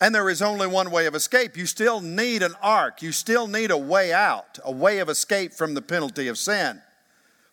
And 0.00 0.14
there 0.14 0.28
is 0.28 0.42
only 0.42 0.66
one 0.66 0.90
way 0.90 1.06
of 1.06 1.14
escape. 1.14 1.56
You 1.56 1.66
still 1.66 2.00
need 2.00 2.42
an 2.42 2.54
ark. 2.62 3.00
You 3.00 3.12
still 3.12 3.46
need 3.46 3.70
a 3.70 3.78
way 3.78 4.12
out, 4.12 4.58
a 4.62 4.70
way 4.70 4.98
of 4.98 5.08
escape 5.08 5.54
from 5.54 5.74
the 5.74 5.82
penalty 5.82 6.28
of 6.28 6.36
sin. 6.36 6.82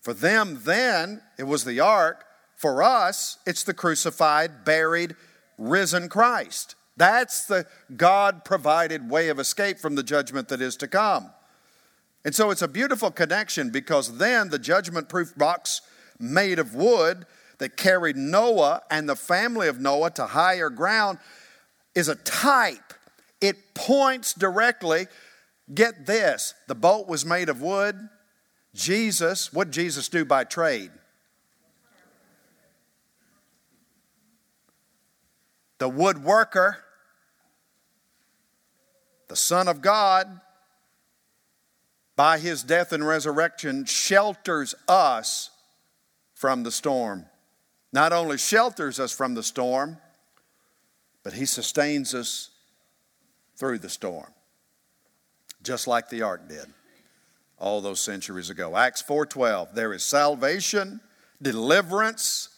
For 0.03 0.13
them, 0.13 0.59
then, 0.63 1.21
it 1.39 1.43
was 1.43 1.63
the 1.63 1.79
ark. 1.79 2.25
For 2.55 2.83
us, 2.83 3.39
it's 3.47 3.63
the 3.63 3.73
crucified, 3.73 4.63
buried, 4.63 5.15
risen 5.57 6.09
Christ. 6.09 6.75
That's 6.97 7.45
the 7.45 7.65
God 7.95 8.45
provided 8.45 9.09
way 9.09 9.29
of 9.29 9.39
escape 9.39 9.79
from 9.79 9.95
the 9.95 10.03
judgment 10.03 10.49
that 10.49 10.61
is 10.61 10.75
to 10.77 10.87
come. 10.87 11.31
And 12.25 12.35
so 12.35 12.51
it's 12.51 12.61
a 12.61 12.67
beautiful 12.67 13.11
connection 13.11 13.69
because 13.69 14.17
then 14.17 14.49
the 14.49 14.59
judgment 14.59 15.09
proof 15.09 15.35
box 15.37 15.81
made 16.19 16.59
of 16.59 16.75
wood 16.75 17.25
that 17.57 17.77
carried 17.77 18.15
Noah 18.15 18.81
and 18.91 19.07
the 19.07 19.15
family 19.15 19.67
of 19.67 19.79
Noah 19.79 20.11
to 20.11 20.25
higher 20.27 20.69
ground 20.69 21.17
is 21.95 22.07
a 22.07 22.15
type. 22.15 22.93
It 23.41 23.73
points 23.73 24.33
directly. 24.33 25.07
Get 25.73 26.05
this 26.05 26.53
the 26.67 26.75
boat 26.75 27.07
was 27.07 27.25
made 27.25 27.49
of 27.49 27.61
wood, 27.61 27.97
Jesus, 28.73 29.53
what 29.53 29.65
did 29.65 29.73
Jesus 29.73 30.09
do 30.09 30.25
by 30.25 30.43
trade? 30.43 30.91
The 35.77 35.89
woodworker, 35.89 36.77
the 39.27 39.35
Son 39.35 39.67
of 39.67 39.81
God, 39.81 40.39
by 42.15 42.39
his 42.39 42.63
death 42.63 42.93
and 42.93 43.05
resurrection, 43.05 43.85
shelters 43.85 44.73
us 44.87 45.51
from 46.33 46.63
the 46.63 46.71
storm. 46.71 47.25
Not 47.91 48.13
only 48.13 48.37
shelters 48.37 48.99
us 48.99 49.11
from 49.11 49.33
the 49.35 49.43
storm, 49.43 49.97
but 51.21 51.33
he 51.33 51.45
sustains 51.45 52.13
us 52.15 52.49
through 53.55 53.79
the 53.79 53.89
storm, 53.89 54.33
just 55.61 55.87
like 55.87 56.09
the 56.09 56.21
ark 56.21 56.47
did 56.47 56.73
all 57.57 57.81
those 57.81 57.99
centuries 57.99 58.49
ago. 58.49 58.75
Acts 58.75 59.01
4:12. 59.01 59.73
There 59.73 59.93
is 59.93 60.03
salvation 60.03 60.99
deliverance, 61.43 62.49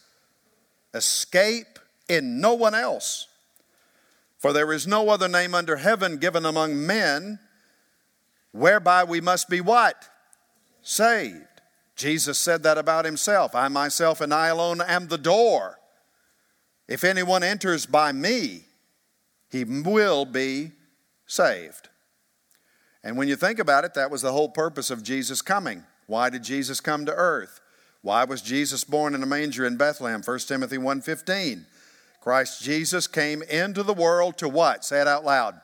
escape 0.94 1.78
in 2.08 2.40
no 2.40 2.54
one 2.54 2.74
else. 2.74 3.26
For 4.38 4.52
there 4.52 4.72
is 4.72 4.86
no 4.86 5.08
other 5.08 5.28
name 5.28 5.54
under 5.54 5.76
heaven 5.76 6.18
given 6.18 6.46
among 6.46 6.86
men 6.86 7.40
whereby 8.52 9.04
we 9.04 9.20
must 9.20 9.48
be 9.48 9.60
what? 9.60 10.08
Saved. 10.82 11.42
Jesus 11.96 12.38
said 12.38 12.62
that 12.62 12.78
about 12.78 13.04
himself. 13.04 13.54
I 13.54 13.68
myself 13.68 14.20
and 14.20 14.32
I 14.32 14.48
alone 14.48 14.80
am 14.80 15.08
the 15.08 15.18
door. 15.18 15.78
If 16.86 17.02
anyone 17.02 17.42
enters 17.42 17.86
by 17.86 18.12
me, 18.12 18.66
he 19.50 19.64
will 19.64 20.24
be 20.24 20.72
saved. 21.26 21.88
And 23.06 23.16
when 23.16 23.28
you 23.28 23.36
think 23.36 23.60
about 23.60 23.84
it, 23.84 23.94
that 23.94 24.10
was 24.10 24.22
the 24.22 24.32
whole 24.32 24.48
purpose 24.48 24.90
of 24.90 25.04
Jesus 25.04 25.40
coming. 25.40 25.84
Why 26.08 26.28
did 26.28 26.42
Jesus 26.42 26.80
come 26.80 27.06
to 27.06 27.14
earth? 27.14 27.60
Why 28.02 28.24
was 28.24 28.42
Jesus 28.42 28.82
born 28.82 29.14
in 29.14 29.22
a 29.22 29.26
manger 29.26 29.64
in 29.64 29.76
Bethlehem? 29.76 30.22
1 30.22 30.48
Timothy 30.48 30.76
1:15. 30.76 31.66
Christ 32.20 32.60
Jesus 32.64 33.06
came 33.06 33.42
into 33.42 33.84
the 33.84 33.94
world 33.94 34.36
to 34.38 34.48
what? 34.48 34.84
Say 34.84 35.00
it 35.00 35.06
out 35.06 35.24
loud. 35.24 35.60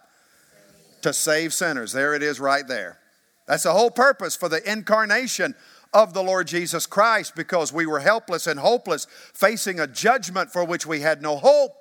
To 1.03 1.13
save 1.13 1.53
sinners. 1.53 1.91
There 1.91 2.15
it 2.15 2.23
is 2.23 2.39
right 2.39 2.65
there. 2.65 3.01
That's 3.49 3.65
the 3.65 3.73
whole 3.73 3.91
purpose 3.91 4.37
for 4.37 4.49
the 4.49 4.63
incarnation 4.71 5.57
of 5.93 6.15
the 6.15 6.23
Lord 6.23 6.47
Jesus 6.47 6.87
Christ 6.87 7.35
because 7.35 7.73
we 7.73 7.87
were 7.87 7.99
helpless 7.99 8.47
and 8.47 8.61
hopeless, 8.61 9.09
facing 9.35 9.81
a 9.81 9.89
judgment 9.89 10.53
for 10.53 10.65
which 10.65 10.87
we 10.87 11.01
had 11.01 11.21
no 11.21 11.39
hope. 11.39 11.73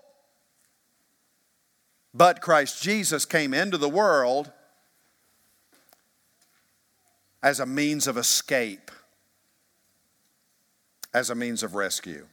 But 2.15 2.41
Christ 2.41 2.81
Jesus 2.81 3.25
came 3.25 3.53
into 3.53 3.77
the 3.77 3.87
world 3.87 4.51
as 7.43 7.59
a 7.59 7.65
means 7.65 8.07
of 8.07 8.17
escape, 8.17 8.91
as 11.13 11.29
a 11.29 11.35
means 11.35 11.63
of 11.63 11.75
rescue 11.75 12.25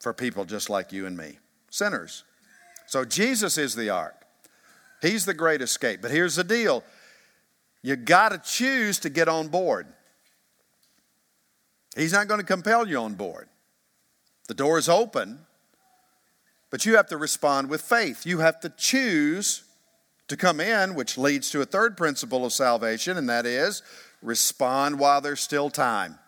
for 0.00 0.12
people 0.12 0.44
just 0.44 0.68
like 0.68 0.92
you 0.92 1.06
and 1.06 1.16
me, 1.16 1.38
sinners. 1.70 2.24
So 2.86 3.04
Jesus 3.04 3.56
is 3.56 3.74
the 3.74 3.90
ark. 3.90 4.24
He's 5.00 5.24
the 5.24 5.34
great 5.34 5.60
escape. 5.60 6.00
But 6.02 6.10
here's 6.10 6.36
the 6.36 6.44
deal 6.44 6.82
you 7.82 7.96
got 7.96 8.30
to 8.30 8.38
choose 8.38 8.98
to 9.00 9.10
get 9.10 9.28
on 9.28 9.48
board. 9.48 9.86
He's 11.96 12.12
not 12.12 12.28
going 12.28 12.40
to 12.40 12.46
compel 12.46 12.88
you 12.88 12.98
on 12.98 13.14
board. 13.14 13.48
The 14.48 14.54
door 14.54 14.78
is 14.78 14.88
open, 14.88 15.40
but 16.70 16.86
you 16.86 16.96
have 16.96 17.06
to 17.08 17.16
respond 17.16 17.68
with 17.68 17.82
faith. 17.82 18.26
You 18.26 18.38
have 18.38 18.60
to 18.60 18.70
choose 18.70 19.63
to 20.28 20.36
come 20.36 20.60
in, 20.60 20.94
which 20.94 21.18
leads 21.18 21.50
to 21.50 21.60
a 21.60 21.66
third 21.66 21.96
principle 21.96 22.44
of 22.44 22.52
salvation, 22.52 23.16
and 23.16 23.28
that 23.28 23.46
is 23.46 23.82
respond 24.22 24.98
while 24.98 25.20
there's 25.20 25.40
still 25.40 25.68
time. 25.68 26.18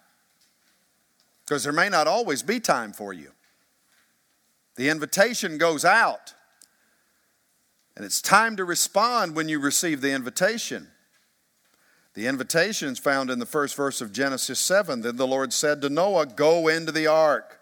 Because 1.45 1.65
there 1.65 1.73
may 1.73 1.89
not 1.89 2.07
always 2.07 2.43
be 2.43 2.61
time 2.61 2.93
for 2.93 3.13
you. 3.13 3.31
The 4.77 4.91
invitation 4.91 5.57
goes 5.57 5.85
out, 5.85 6.35
and 7.97 8.05
it's 8.05 8.21
time 8.21 8.57
to 8.57 8.65
respond 8.65 9.35
when 9.35 9.49
you 9.49 9.59
receive 9.59 10.03
the 10.03 10.13
invitation. 10.13 10.89
The 12.13 12.27
invitation 12.27 12.89
is 12.89 12.99
found 12.99 13.31
in 13.31 13.39
the 13.39 13.47
first 13.47 13.75
verse 13.75 14.01
of 14.01 14.13
Genesis 14.13 14.59
7. 14.59 15.03
Then 15.03 15.17
the 15.17 15.27
Lord 15.27 15.53
said 15.53 15.81
to 15.83 15.89
Noah, 15.89 16.27
Go 16.27 16.69
into 16.69 16.93
the 16.93 17.07
ark, 17.07 17.59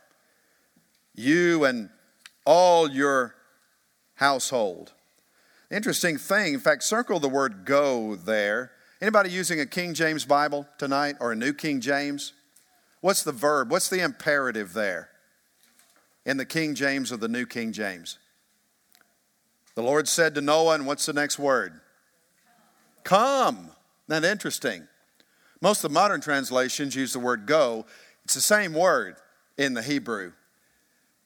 you 1.14 1.64
and 1.64 1.90
all 2.44 2.88
your 2.88 3.35
household. 4.14 4.92
Interesting 5.74 6.18
thing, 6.18 6.54
in 6.54 6.60
fact, 6.60 6.84
circle 6.84 7.18
the 7.18 7.28
word 7.28 7.64
go 7.64 8.14
there. 8.14 8.70
Anybody 9.02 9.30
using 9.30 9.58
a 9.58 9.66
King 9.66 9.92
James 9.92 10.24
Bible 10.24 10.68
tonight 10.78 11.16
or 11.18 11.32
a 11.32 11.37
New 11.37 11.52
King 11.52 11.80
James? 11.80 12.32
What's 13.00 13.24
the 13.24 13.32
verb? 13.32 13.72
What's 13.72 13.88
the 13.88 13.98
imperative 13.98 14.72
there 14.72 15.08
in 16.24 16.37
the 16.37 16.44
King 16.44 16.76
James 16.76 17.10
or 17.10 17.16
the 17.16 17.26
New 17.26 17.44
King 17.44 17.72
James? 17.72 18.18
The 19.74 19.82
Lord 19.82 20.06
said 20.06 20.37
to 20.37 20.40
Noah, 20.40 20.76
and 20.76 20.87
what's 20.87 21.06
the 21.06 21.12
next 21.12 21.40
word? 21.40 21.80
Come. 23.02 23.72
Isn't 24.08 24.22
that 24.22 24.30
interesting? 24.30 24.87
Most 25.60 25.82
of 25.82 25.90
the 25.90 25.94
modern 25.94 26.20
translations 26.20 26.94
use 26.94 27.12
the 27.12 27.18
word 27.18 27.46
go. 27.46 27.84
It's 28.24 28.34
the 28.34 28.40
same 28.40 28.74
word 28.74 29.16
in 29.58 29.74
the 29.74 29.82
Hebrew. 29.82 30.34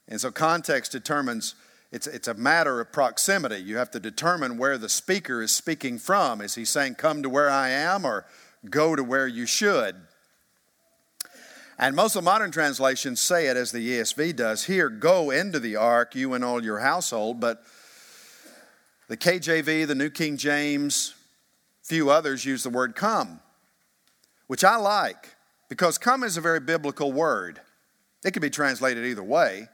And 0.07 0.19
so 0.19 0.31
context 0.31 0.91
determines, 0.91 1.53
it's, 1.91 2.07
it's 2.07 2.27
a 2.27 2.33
matter 2.33 2.79
of 2.79 2.91
proximity. 2.91 3.57
You 3.57 3.77
have 3.77 3.91
to 3.91 3.99
determine 3.99 4.57
where 4.57 4.77
the 4.77 4.89
speaker 4.89 5.41
is 5.41 5.51
speaking 5.51 5.97
from. 5.97 6.41
Is 6.41 6.55
he 6.55 6.65
saying, 6.65 6.95
Come 6.95 7.23
to 7.23 7.29
where 7.29 7.49
I 7.49 7.69
am, 7.69 8.05
or 8.05 8.25
go 8.69 8.95
to 8.95 9.03
where 9.03 9.27
you 9.27 9.45
should? 9.45 9.95
And 11.77 11.95
most 11.95 12.15
of 12.15 12.23
modern 12.23 12.51
translations 12.51 13.21
say 13.21 13.47
it 13.47 13.55
as 13.55 13.71
the 13.71 13.99
ESV 13.99 14.35
does 14.35 14.65
here, 14.65 14.89
go 14.89 15.31
into 15.31 15.59
the 15.59 15.77
ark, 15.77 16.13
you 16.13 16.33
and 16.33 16.43
all 16.43 16.63
your 16.63 16.79
household. 16.79 17.39
But 17.39 17.63
the 19.07 19.15
KJV, 19.15 19.87
the 19.87 19.95
New 19.95 20.09
King 20.09 20.35
James, 20.35 21.15
Few 21.89 22.11
others 22.11 22.45
use 22.45 22.61
the 22.61 22.69
word 22.69 22.95
come, 22.95 23.39
which 24.45 24.63
I 24.63 24.75
like 24.75 25.35
because 25.69 25.97
come 25.97 26.23
is 26.23 26.37
a 26.37 26.41
very 26.41 26.59
biblical 26.59 27.11
word. 27.11 27.59
It 28.23 28.29
can 28.29 28.43
be 28.43 28.51
translated 28.51 29.03
either 29.07 29.23
way. 29.23 29.67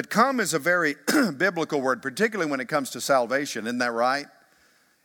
But 0.00 0.08
come 0.08 0.40
is 0.40 0.54
a 0.54 0.58
very 0.58 0.96
biblical 1.36 1.78
word, 1.78 2.00
particularly 2.00 2.50
when 2.50 2.58
it 2.58 2.68
comes 2.68 2.88
to 2.92 3.02
salvation. 3.02 3.66
Isn't 3.66 3.80
that 3.80 3.92
right? 3.92 4.24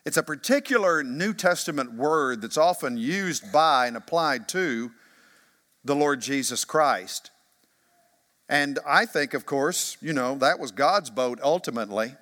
It's 0.05 0.15
a 0.15 0.23
particular 0.23 1.03
New 1.03 1.33
Testament 1.33 1.95
word 1.95 2.41
that's 2.41 2.55
often 2.55 2.95
used 2.95 3.51
by 3.51 3.87
and 3.87 3.97
applied 3.97 4.47
to 4.47 4.91
the 5.83 5.97
Lord 5.97 6.21
Jesus 6.21 6.63
Christ. 6.63 7.31
And 8.47 8.79
I 8.87 9.05
think, 9.05 9.33
of 9.33 9.45
course, 9.45 9.97
you 9.99 10.13
know, 10.13 10.35
that 10.35 10.59
was 10.59 10.71
God's 10.71 11.09
boat 11.09 11.39
ultimately. 11.43 12.15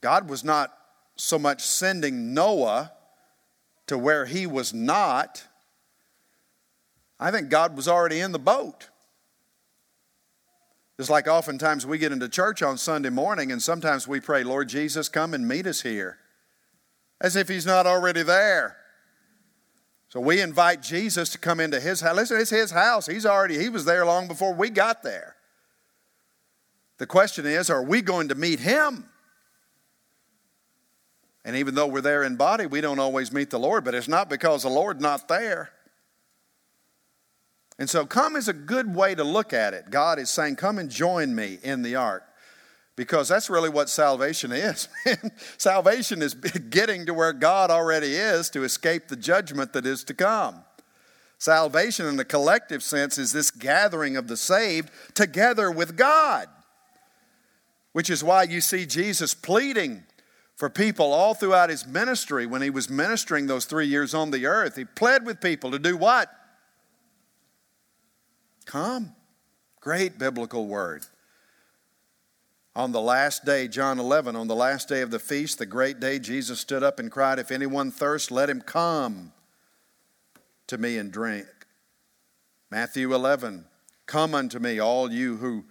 God 0.00 0.30
was 0.30 0.42
not 0.42 0.72
so 1.16 1.38
much 1.38 1.60
sending 1.60 2.32
Noah 2.32 2.92
to 3.88 3.98
where 3.98 4.24
he 4.24 4.46
was 4.46 4.72
not, 4.72 5.44
I 7.20 7.30
think 7.30 7.50
God 7.50 7.76
was 7.76 7.88
already 7.88 8.20
in 8.20 8.32
the 8.32 8.38
boat. 8.38 8.88
Just 10.98 11.10
like 11.10 11.28
oftentimes 11.28 11.84
we 11.84 11.98
get 11.98 12.12
into 12.12 12.28
church 12.28 12.62
on 12.62 12.78
Sunday 12.78 13.10
morning 13.10 13.52
and 13.52 13.62
sometimes 13.62 14.08
we 14.08 14.18
pray, 14.18 14.42
Lord 14.44 14.68
Jesus, 14.68 15.08
come 15.08 15.34
and 15.34 15.46
meet 15.46 15.66
us 15.66 15.82
here, 15.82 16.18
as 17.20 17.36
if 17.36 17.48
he's 17.48 17.66
not 17.66 17.86
already 17.86 18.22
there. 18.22 18.76
So 20.08 20.20
we 20.20 20.40
invite 20.40 20.82
Jesus 20.82 21.30
to 21.30 21.38
come 21.38 21.60
into 21.60 21.80
his 21.80 22.00
house. 22.00 22.16
Listen, 22.16 22.40
it's 22.40 22.50
his 22.50 22.70
house. 22.70 23.06
He's 23.06 23.26
already, 23.26 23.58
he 23.58 23.68
was 23.68 23.84
there 23.84 24.06
long 24.06 24.28
before 24.28 24.54
we 24.54 24.70
got 24.70 25.02
there. 25.02 25.36
The 26.98 27.06
question 27.06 27.44
is, 27.44 27.68
are 27.68 27.82
we 27.82 28.00
going 28.00 28.28
to 28.28 28.34
meet 28.34 28.60
him? 28.60 29.10
And 31.44 31.56
even 31.56 31.74
though 31.74 31.86
we're 31.86 32.00
there 32.00 32.22
in 32.22 32.36
body, 32.36 32.66
we 32.66 32.80
don't 32.80 32.98
always 32.98 33.30
meet 33.32 33.50
the 33.50 33.58
Lord, 33.58 33.84
but 33.84 33.94
it's 33.94 34.08
not 34.08 34.30
because 34.30 34.62
the 34.62 34.70
Lord's 34.70 35.02
not 35.02 35.28
there. 35.28 35.70
And 37.78 37.90
so, 37.90 38.06
come 38.06 38.36
is 38.36 38.48
a 38.48 38.54
good 38.54 38.94
way 38.94 39.14
to 39.14 39.24
look 39.24 39.52
at 39.52 39.74
it. 39.74 39.90
God 39.90 40.18
is 40.18 40.30
saying, 40.30 40.56
Come 40.56 40.78
and 40.78 40.90
join 40.90 41.34
me 41.34 41.58
in 41.62 41.82
the 41.82 41.96
ark. 41.96 42.24
Because 42.96 43.28
that's 43.28 43.50
really 43.50 43.68
what 43.68 43.90
salvation 43.90 44.52
is. 44.52 44.88
salvation 45.58 46.22
is 46.22 46.34
getting 46.70 47.04
to 47.04 47.12
where 47.12 47.34
God 47.34 47.70
already 47.70 48.14
is 48.14 48.48
to 48.50 48.64
escape 48.64 49.08
the 49.08 49.16
judgment 49.16 49.74
that 49.74 49.84
is 49.84 50.02
to 50.04 50.14
come. 50.14 50.64
Salvation, 51.38 52.06
in 52.06 52.16
the 52.16 52.24
collective 52.24 52.82
sense, 52.82 53.18
is 53.18 53.32
this 53.32 53.50
gathering 53.50 54.16
of 54.16 54.28
the 54.28 54.36
saved 54.38 54.90
together 55.14 55.70
with 55.70 55.94
God, 55.94 56.48
which 57.92 58.08
is 58.08 58.24
why 58.24 58.44
you 58.44 58.62
see 58.62 58.86
Jesus 58.86 59.34
pleading 59.34 60.04
for 60.54 60.70
people 60.70 61.12
all 61.12 61.34
throughout 61.34 61.68
his 61.68 61.86
ministry 61.86 62.46
when 62.46 62.62
he 62.62 62.70
was 62.70 62.88
ministering 62.88 63.46
those 63.46 63.66
three 63.66 63.86
years 63.86 64.14
on 64.14 64.30
the 64.30 64.46
earth. 64.46 64.76
He 64.76 64.86
pled 64.86 65.26
with 65.26 65.42
people 65.42 65.70
to 65.72 65.78
do 65.78 65.98
what? 65.98 66.30
Come. 68.66 69.14
Great 69.80 70.18
biblical 70.18 70.66
word. 70.66 71.06
On 72.74 72.92
the 72.92 73.00
last 73.00 73.46
day, 73.46 73.68
John 73.68 73.98
11, 73.98 74.36
on 74.36 74.48
the 74.48 74.54
last 74.54 74.88
day 74.88 75.00
of 75.00 75.10
the 75.10 75.18
feast, 75.18 75.58
the 75.58 75.64
great 75.64 75.98
day, 75.98 76.18
Jesus 76.18 76.60
stood 76.60 76.82
up 76.82 76.98
and 76.98 77.10
cried, 77.10 77.38
If 77.38 77.50
anyone 77.50 77.90
thirst, 77.90 78.30
let 78.30 78.50
him 78.50 78.60
come 78.60 79.32
to 80.66 80.76
me 80.76 80.98
and 80.98 81.10
drink. 81.10 81.46
Matthew 82.70 83.14
11, 83.14 83.64
Come 84.06 84.34
unto 84.34 84.58
me, 84.58 84.78
all 84.78 85.10
you 85.10 85.36
who 85.36 85.64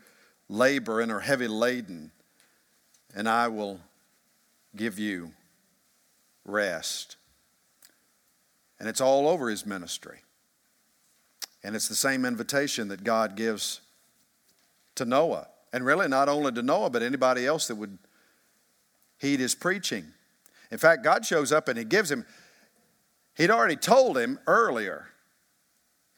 labor 0.49 0.99
and 0.99 1.11
are 1.11 1.21
heavy 1.21 1.47
laden, 1.47 2.11
and 3.15 3.29
I 3.29 3.47
will 3.47 3.79
give 4.75 4.99
you 4.99 5.31
rest. 6.43 7.15
And 8.77 8.89
it's 8.89 8.99
all 8.99 9.29
over 9.29 9.49
his 9.49 9.65
ministry. 9.65 10.19
And 11.65 11.75
it's 11.75 11.87
the 11.87 11.95
same 11.95 12.25
invitation 12.25 12.89
that 12.89 13.03
God 13.03 13.35
gives 13.35 13.81
to 14.93 15.03
Noah. 15.03 15.47
And 15.73 15.83
really, 15.83 16.07
not 16.07 16.29
only 16.29 16.51
to 16.51 16.61
Noah, 16.61 16.91
but 16.91 17.01
anybody 17.01 17.47
else 17.47 17.67
that 17.69 17.75
would 17.75 17.97
heed 19.17 19.39
his 19.39 19.55
preaching. 19.55 20.05
In 20.69 20.77
fact, 20.77 21.03
God 21.03 21.25
shows 21.25 21.51
up 21.51 21.67
and 21.67 21.75
he 21.75 21.83
gives 21.83 22.11
him, 22.11 22.23
he'd 23.35 23.49
already 23.49 23.77
told 23.77 24.15
him 24.15 24.37
earlier, 24.45 25.07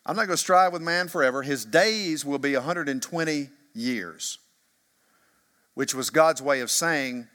I'm 0.05 0.17
not 0.17 0.25
going 0.25 0.35
to 0.35 0.37
strive 0.37 0.73
with 0.73 0.81
man 0.81 1.07
forever. 1.07 1.43
His 1.43 1.63
days 1.63 2.25
will 2.25 2.39
be 2.39 2.53
120 2.53 3.49
years, 3.73 4.39
which 5.75 5.95
was 5.95 6.09
God's 6.09 6.41
way 6.41 6.59
of 6.59 6.69
saying, 6.69 7.25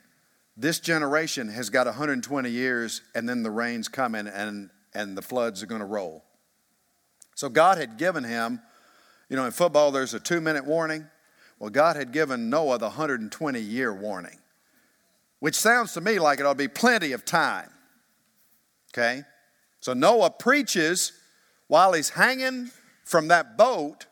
this 0.55 0.79
generation 0.79 1.47
has 1.47 1.71
got 1.71 1.87
120 1.87 2.47
years, 2.47 3.01
and 3.15 3.27
then 3.27 3.41
the 3.41 3.49
rain's 3.49 3.87
coming 3.87 4.27
and, 4.27 4.69
and 4.93 5.17
the 5.17 5.23
floods 5.23 5.63
are 5.63 5.65
going 5.65 5.81
to 5.81 5.87
roll. 5.87 6.23
So 7.35 7.49
God 7.49 7.77
had 7.77 7.97
given 7.97 8.23
him, 8.23 8.61
you 9.29 9.35
know, 9.35 9.45
in 9.45 9.51
football 9.51 9.91
there's 9.91 10.13
a 10.13 10.19
two 10.19 10.41
minute 10.41 10.65
warning. 10.65 11.07
Well, 11.59 11.69
God 11.69 11.95
had 11.95 12.11
given 12.11 12.49
Noah 12.49 12.77
the 12.77 12.87
120 12.87 13.59
year 13.59 13.93
warning, 13.93 14.37
which 15.39 15.55
sounds 15.55 15.93
to 15.93 16.01
me 16.01 16.19
like 16.19 16.39
it 16.39 16.45
ought 16.45 16.53
to 16.53 16.57
be 16.57 16.67
plenty 16.67 17.11
of 17.13 17.25
time. 17.25 17.69
Okay? 18.91 19.23
So 19.79 19.93
Noah 19.93 20.29
preaches 20.29 21.13
while 21.67 21.93
he's 21.93 22.09
hanging 22.09 22.71
from 23.03 23.29
that 23.29 23.57
boat, 23.57 24.05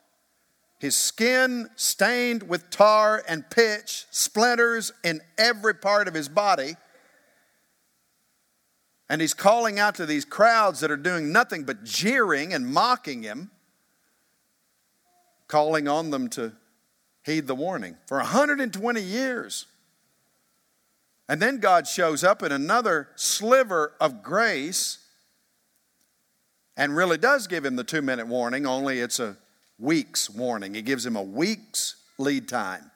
his 0.79 0.95
skin 0.95 1.69
stained 1.75 2.43
with 2.43 2.69
tar 2.69 3.23
and 3.27 3.47
pitch, 3.49 4.05
splinters 4.09 4.91
in 5.03 5.21
every 5.37 5.75
part 5.75 6.07
of 6.07 6.13
his 6.13 6.27
body. 6.27 6.75
And 9.11 9.19
he's 9.19 9.33
calling 9.33 9.77
out 9.77 9.95
to 9.95 10.05
these 10.05 10.23
crowds 10.23 10.79
that 10.79 10.89
are 10.89 10.95
doing 10.95 11.33
nothing 11.33 11.65
but 11.65 11.83
jeering 11.83 12.53
and 12.53 12.65
mocking 12.65 13.23
him, 13.23 13.51
calling 15.49 15.89
on 15.89 16.11
them 16.11 16.29
to 16.29 16.53
heed 17.25 17.45
the 17.45 17.53
warning 17.53 17.97
for 18.07 18.19
120 18.19 19.01
years. 19.01 19.65
And 21.27 21.41
then 21.41 21.59
God 21.59 21.87
shows 21.87 22.23
up 22.23 22.41
in 22.41 22.53
another 22.53 23.09
sliver 23.17 23.95
of 23.99 24.23
grace 24.23 24.99
and 26.77 26.95
really 26.95 27.17
does 27.17 27.47
give 27.47 27.65
him 27.65 27.75
the 27.75 27.83
two 27.83 28.01
minute 28.01 28.27
warning, 28.27 28.65
only 28.65 29.01
it's 29.01 29.19
a 29.19 29.35
week's 29.77 30.29
warning. 30.29 30.73
He 30.73 30.81
gives 30.81 31.05
him 31.05 31.17
a 31.17 31.21
week's 31.21 31.97
lead 32.17 32.47
time. 32.47 32.91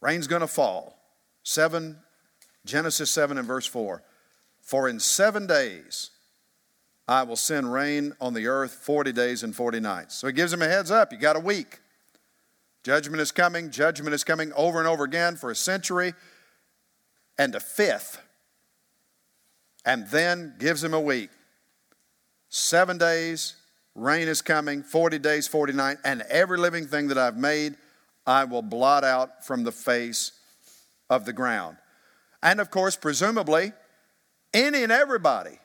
Rain's 0.00 0.26
going 0.26 0.40
to 0.40 0.48
fall. 0.48 0.98
7, 1.44 1.96
Genesis 2.66 3.08
7 3.08 3.38
and 3.38 3.46
verse 3.46 3.66
4. 3.66 4.02
For 4.72 4.88
in 4.88 5.00
seven 5.00 5.46
days 5.46 6.12
I 7.06 7.24
will 7.24 7.36
send 7.36 7.70
rain 7.70 8.14
on 8.22 8.32
the 8.32 8.46
earth 8.46 8.72
40 8.72 9.12
days 9.12 9.42
and 9.42 9.54
40 9.54 9.80
nights. 9.80 10.14
So 10.14 10.28
he 10.28 10.32
gives 10.32 10.50
him 10.50 10.62
a 10.62 10.66
heads 10.66 10.90
up. 10.90 11.12
You 11.12 11.18
got 11.18 11.36
a 11.36 11.40
week. 11.40 11.78
Judgment 12.82 13.20
is 13.20 13.32
coming. 13.32 13.70
Judgment 13.70 14.14
is 14.14 14.24
coming 14.24 14.50
over 14.54 14.78
and 14.78 14.88
over 14.88 15.04
again 15.04 15.36
for 15.36 15.50
a 15.50 15.54
century 15.54 16.14
and 17.36 17.54
a 17.54 17.60
fifth. 17.60 18.18
And 19.84 20.08
then 20.08 20.54
gives 20.58 20.82
him 20.82 20.94
a 20.94 21.00
week. 21.00 21.28
Seven 22.48 22.96
days, 22.96 23.56
rain 23.94 24.26
is 24.26 24.40
coming, 24.40 24.82
40 24.82 25.18
days, 25.18 25.46
49, 25.46 25.98
and 26.02 26.22
every 26.30 26.56
living 26.56 26.86
thing 26.86 27.08
that 27.08 27.18
I've 27.18 27.36
made, 27.36 27.74
I 28.26 28.44
will 28.44 28.62
blot 28.62 29.04
out 29.04 29.44
from 29.44 29.64
the 29.64 29.72
face 29.72 30.32
of 31.10 31.26
the 31.26 31.34
ground. 31.34 31.76
And 32.42 32.58
of 32.58 32.70
course, 32.70 32.96
presumably, 32.96 33.72
any 34.54 34.82
and 34.82 34.92
everybody 34.92 35.58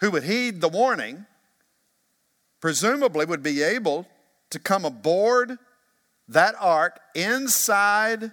who 0.00 0.10
would 0.10 0.24
heed 0.24 0.60
the 0.60 0.68
warning, 0.68 1.26
presumably 2.60 3.24
would 3.24 3.42
be 3.42 3.62
able 3.62 4.06
to 4.50 4.58
come 4.58 4.84
aboard 4.84 5.58
that 6.28 6.54
ark 6.58 7.00
inside 7.14 8.30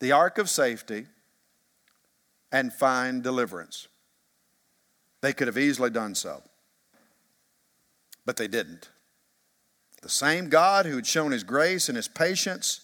the 0.00 0.12
ark 0.12 0.38
of 0.38 0.48
safety 0.48 1.06
and 2.52 2.72
find 2.72 3.22
deliverance. 3.22 3.88
They 5.20 5.32
could 5.32 5.46
have 5.46 5.58
easily 5.58 5.90
done 5.90 6.14
so, 6.14 6.42
but 8.24 8.36
they 8.36 8.48
didn't. 8.48 8.88
The 10.02 10.08
same 10.08 10.48
God 10.48 10.86
who 10.86 10.96
had 10.96 11.06
shown 11.06 11.30
his 11.32 11.44
grace 11.44 11.88
and 11.88 11.96
his 11.96 12.08
patience 12.08 12.80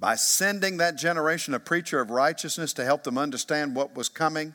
by 0.00 0.14
sending 0.16 0.78
that 0.78 0.96
generation 0.96 1.52
a 1.52 1.60
preacher 1.60 2.00
of 2.00 2.10
righteousness 2.10 2.72
to 2.72 2.84
help 2.84 3.04
them 3.04 3.18
understand 3.18 3.76
what 3.76 3.94
was 3.94 4.08
coming 4.08 4.54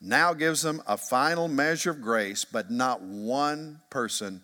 now 0.00 0.34
gives 0.34 0.60
them 0.60 0.82
a 0.86 0.98
final 0.98 1.48
measure 1.48 1.90
of 1.90 2.02
grace, 2.02 2.44
but 2.44 2.70
not 2.70 3.00
one 3.00 3.80
person 3.88 4.42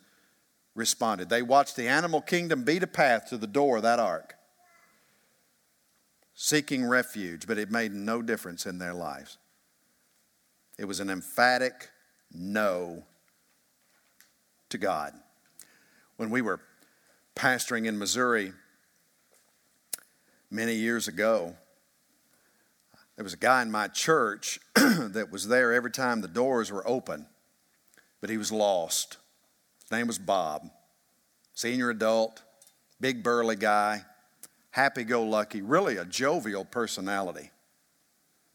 responded. 0.74 1.29
They 1.29 1.42
watched 1.42 1.76
the 1.76 1.88
animal 1.88 2.22
kingdom 2.22 2.64
beat 2.64 2.83
a 2.83 2.87
path 2.87 3.29
to 3.29 3.37
the 3.37 3.46
door 3.46 3.76
of 3.76 3.83
that 3.83 3.98
ark, 3.98 4.35
seeking 6.35 6.87
refuge, 6.87 7.46
but 7.46 7.59
it 7.59 7.70
made 7.70 7.92
no 7.92 8.22
difference 8.22 8.64
in 8.64 8.79
their 8.79 8.94
lives. 8.94 9.37
It 10.79 10.87
was 10.87 11.00
an 11.00 11.11
emphatic 11.11 11.90
no 12.33 13.05
to 14.70 14.79
God. 14.79 15.12
When 16.16 16.31
we 16.31 16.40
were 16.40 16.61
pastoring 17.37 17.85
in 17.87 17.98
Missouri 17.98 18.55
many 20.50 20.74
years 20.74 21.08
ago, 21.08 21.54
there 23.16 23.24
was 23.24 23.34
a 23.34 23.38
guy 23.38 23.62
in 23.62 23.70
my 23.70 23.88
church 23.88 24.58
that 24.74 25.28
was 25.30 25.48
there 25.48 25.72
every 25.72 25.90
time 25.90 26.20
the 26.20 26.28
doors 26.28 26.72
were 26.72 26.86
open, 26.88 27.26
but 28.20 28.30
he 28.30 28.38
was 28.38 28.50
lost. 28.50 29.18
His 29.82 29.90
name 29.90 30.06
was 30.06 30.18
Bob, 30.18 30.68
senior 31.54 31.90
adult, 31.90 32.42
big 33.00 33.22
burly 33.22 33.56
guy, 33.56 34.04
happy 34.70 35.04
go 35.04 35.22
lucky, 35.22 35.62
really 35.62 35.96
a 35.96 36.04
jovial 36.04 36.64
personality. 36.64 37.50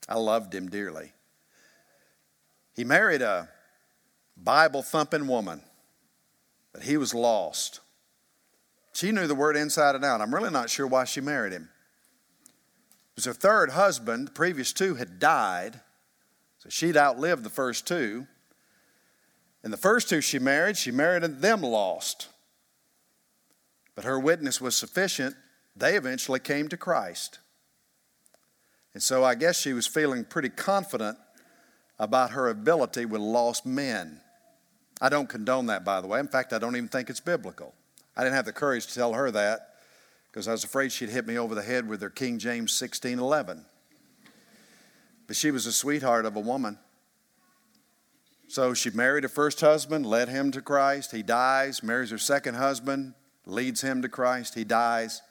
I 0.08 0.17
loved 0.17 0.53
him 0.53 0.69
dearly. 0.69 1.13
He 2.73 2.84
married 2.84 3.21
a 3.21 3.49
Bible 4.38 4.81
thumping 4.81 5.27
woman, 5.27 5.62
but 6.73 6.84
he 6.84 6.97
was 6.97 7.13
lost. 7.13 7.79
She 8.93 9.12
knew 9.12 9.27
the 9.27 9.36
word 9.36 9.55
inside 9.55 9.95
and 9.95 10.05
out. 10.05 10.21
I'm 10.21 10.34
really 10.34 10.51
not 10.51 10.69
sure 10.69 10.88
why 10.88 11.05
she 11.05 11.21
married 11.21 11.53
him. 11.53 11.69
Was 13.15 13.25
her 13.25 13.34
third 13.34 13.71
husband. 13.71 14.28
The 14.28 14.32
previous 14.32 14.73
two 14.73 14.95
had 14.95 15.19
died, 15.19 15.80
so 16.60 16.69
she'd 16.69 16.97
outlived 16.97 17.43
the 17.43 17.49
first 17.49 17.88
two. 17.88 18.28
And 19.63 19.73
the 19.73 19.78
first 19.78 20.10
two 20.10 20.21
she 20.21 20.38
married, 20.38 20.78
she 20.78 20.91
married 20.91 21.23
and 21.23 21.41
them 21.41 21.62
lost. 21.62 22.28
But 23.95 24.06
her 24.06 24.19
witness 24.19 24.62
was 24.62 24.75
sufficient. 24.75 25.36
They 25.75 25.95
eventually 25.95 26.39
came 26.39 26.67
to 26.69 26.78
Christ. 26.78 27.39
And 28.93 29.01
so 29.01 29.23
I 29.23 29.36
guess 29.36 29.60
she 29.60 29.73
was 29.73 29.88
feeling 29.88 30.23
pretty 30.23 30.49
confident 30.49 31.17
about 31.97 32.32
her 32.32 32.49
ability 32.49 33.06
with 33.06 33.21
lost 33.21 33.65
men. 33.65 34.21
I 35.01 35.10
don't 35.10 35.28
condone 35.28 35.65
that, 35.67 35.84
by 35.84 36.01
the 36.01 36.08
way. 36.08 36.19
In 36.19 36.28
fact, 36.28 36.54
I 36.54 36.60
don't 36.60 36.75
even 36.75 36.89
think 36.89 37.10
it's 37.10 37.19
biblical. 37.19 37.73
I 38.15 38.23
didn't 38.23 38.36
have 38.36 38.45
the 38.45 38.54
courage 38.54 38.88
to 38.88 38.93
tell 38.93 39.13
her 39.13 39.32
that 39.32 39.74
because 40.36 40.50
I 40.50 40.52
was 40.52 40.65
afraid 40.65 40.91
she'd 40.91 41.08
hit 41.08 41.26
me 41.26 41.38
over 41.38 41.56
the 41.56 41.62
head 41.62 41.88
with 41.88 42.02
her 42.02 42.10
King 42.10 42.39
James 42.39 42.78
1611. 42.78 43.63
But 45.28 45.38
she 45.38 45.50
was 45.50 45.65
a 45.65 45.71
sweetheart 45.71 46.26
of 46.26 46.36
a 46.36 46.41
woman. 46.41 46.78
So 48.50 48.74
she 48.74 48.89
married 48.89 49.24
her 49.24 49.30
first 49.30 49.62
husband, 49.62 50.06
led 50.06 50.28
him 50.28 50.52
to 50.52 50.62
Christ. 50.62 51.13
He 51.13 51.24
dies, 51.24 51.82
marries 51.82 52.10
her 52.10 52.17
second 52.17 52.56
husband, 52.56 53.13
leads 53.45 53.80
him 53.80 54.02
to 54.02 54.10
Christ. 54.10 54.56
He 54.56 54.65
dies. 54.65 55.21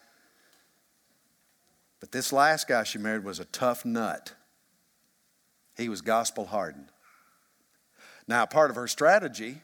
But 2.01 2.11
this 2.11 2.33
last 2.33 2.67
guy 2.67 2.85
she 2.85 2.97
married 2.97 3.25
was 3.25 3.39
a 3.39 3.45
tough 3.45 3.85
nut. 3.85 4.33
He 5.77 5.91
was 5.91 6.01
gospel 6.01 6.47
hardened. 6.47 6.89
Now, 8.27 8.47
part 8.47 8.71
of 8.71 8.77
her 8.77 8.89
strategy 8.89 9.59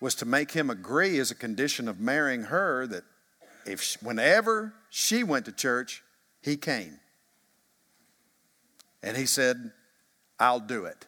was 0.00 0.14
to 0.14 0.24
make 0.24 0.52
him 0.52 0.70
agree 0.70 1.18
as 1.18 1.30
a 1.30 1.34
condition 1.34 1.86
of 1.86 2.00
marrying 2.00 2.44
her 2.44 2.86
that 2.86 3.04
if 3.66 3.80
she, 3.82 3.98
whenever 4.02 4.74
she 4.88 5.24
went 5.24 5.46
to 5.46 5.52
church, 5.52 6.02
he 6.42 6.56
came. 6.56 6.98
And 9.02 9.16
he 9.16 9.26
said, 9.26 9.72
I'll 10.38 10.60
do 10.60 10.84
it. 10.84 11.06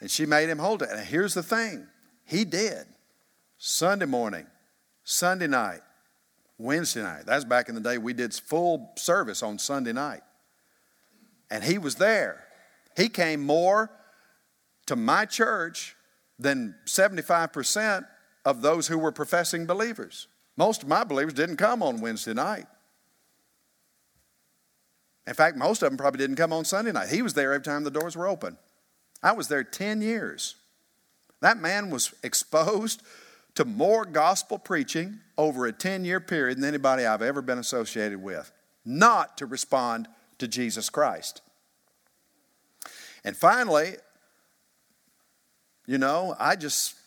And 0.00 0.10
she 0.10 0.26
made 0.26 0.48
him 0.48 0.58
hold 0.58 0.82
it. 0.82 0.90
And 0.90 1.00
here's 1.00 1.34
the 1.34 1.42
thing 1.42 1.86
he 2.24 2.44
did. 2.44 2.86
Sunday 3.58 4.06
morning, 4.06 4.46
Sunday 5.02 5.48
night, 5.48 5.80
Wednesday 6.58 7.02
night. 7.02 7.24
That's 7.26 7.44
back 7.44 7.68
in 7.68 7.74
the 7.74 7.80
day 7.80 7.98
we 7.98 8.12
did 8.12 8.32
full 8.34 8.92
service 8.96 9.42
on 9.42 9.58
Sunday 9.58 9.92
night. 9.92 10.22
And 11.50 11.64
he 11.64 11.78
was 11.78 11.96
there. 11.96 12.44
He 12.96 13.08
came 13.08 13.40
more 13.40 13.90
to 14.86 14.96
my 14.96 15.24
church 15.24 15.96
than 16.38 16.74
75% 16.86 18.06
of 18.44 18.62
those 18.62 18.88
who 18.88 18.98
were 18.98 19.12
professing 19.12 19.66
believers. 19.66 20.28
Most 20.58 20.82
of 20.82 20.88
my 20.88 21.04
believers 21.04 21.34
didn't 21.34 21.56
come 21.56 21.84
on 21.84 22.00
Wednesday 22.00 22.34
night. 22.34 22.66
In 25.24 25.34
fact, 25.34 25.56
most 25.56 25.82
of 25.82 25.88
them 25.88 25.96
probably 25.96 26.18
didn't 26.18 26.34
come 26.34 26.52
on 26.52 26.64
Sunday 26.64 26.90
night. 26.90 27.10
He 27.10 27.22
was 27.22 27.34
there 27.34 27.52
every 27.52 27.64
time 27.64 27.84
the 27.84 27.92
doors 27.92 28.16
were 28.16 28.26
open. 28.26 28.58
I 29.22 29.32
was 29.32 29.46
there 29.46 29.62
10 29.62 30.02
years. 30.02 30.56
That 31.40 31.58
man 31.58 31.90
was 31.90 32.12
exposed 32.24 33.02
to 33.54 33.64
more 33.64 34.04
gospel 34.04 34.58
preaching 34.58 35.20
over 35.36 35.64
a 35.66 35.72
10 35.72 36.04
year 36.04 36.18
period 36.18 36.58
than 36.58 36.64
anybody 36.64 37.06
I've 37.06 37.22
ever 37.22 37.40
been 37.40 37.58
associated 37.58 38.20
with, 38.20 38.50
not 38.84 39.38
to 39.38 39.46
respond 39.46 40.08
to 40.38 40.48
Jesus 40.48 40.90
Christ. 40.90 41.40
And 43.22 43.36
finally, 43.36 43.94
you 45.86 45.98
know, 45.98 46.34
I 46.36 46.56
just 46.56 46.97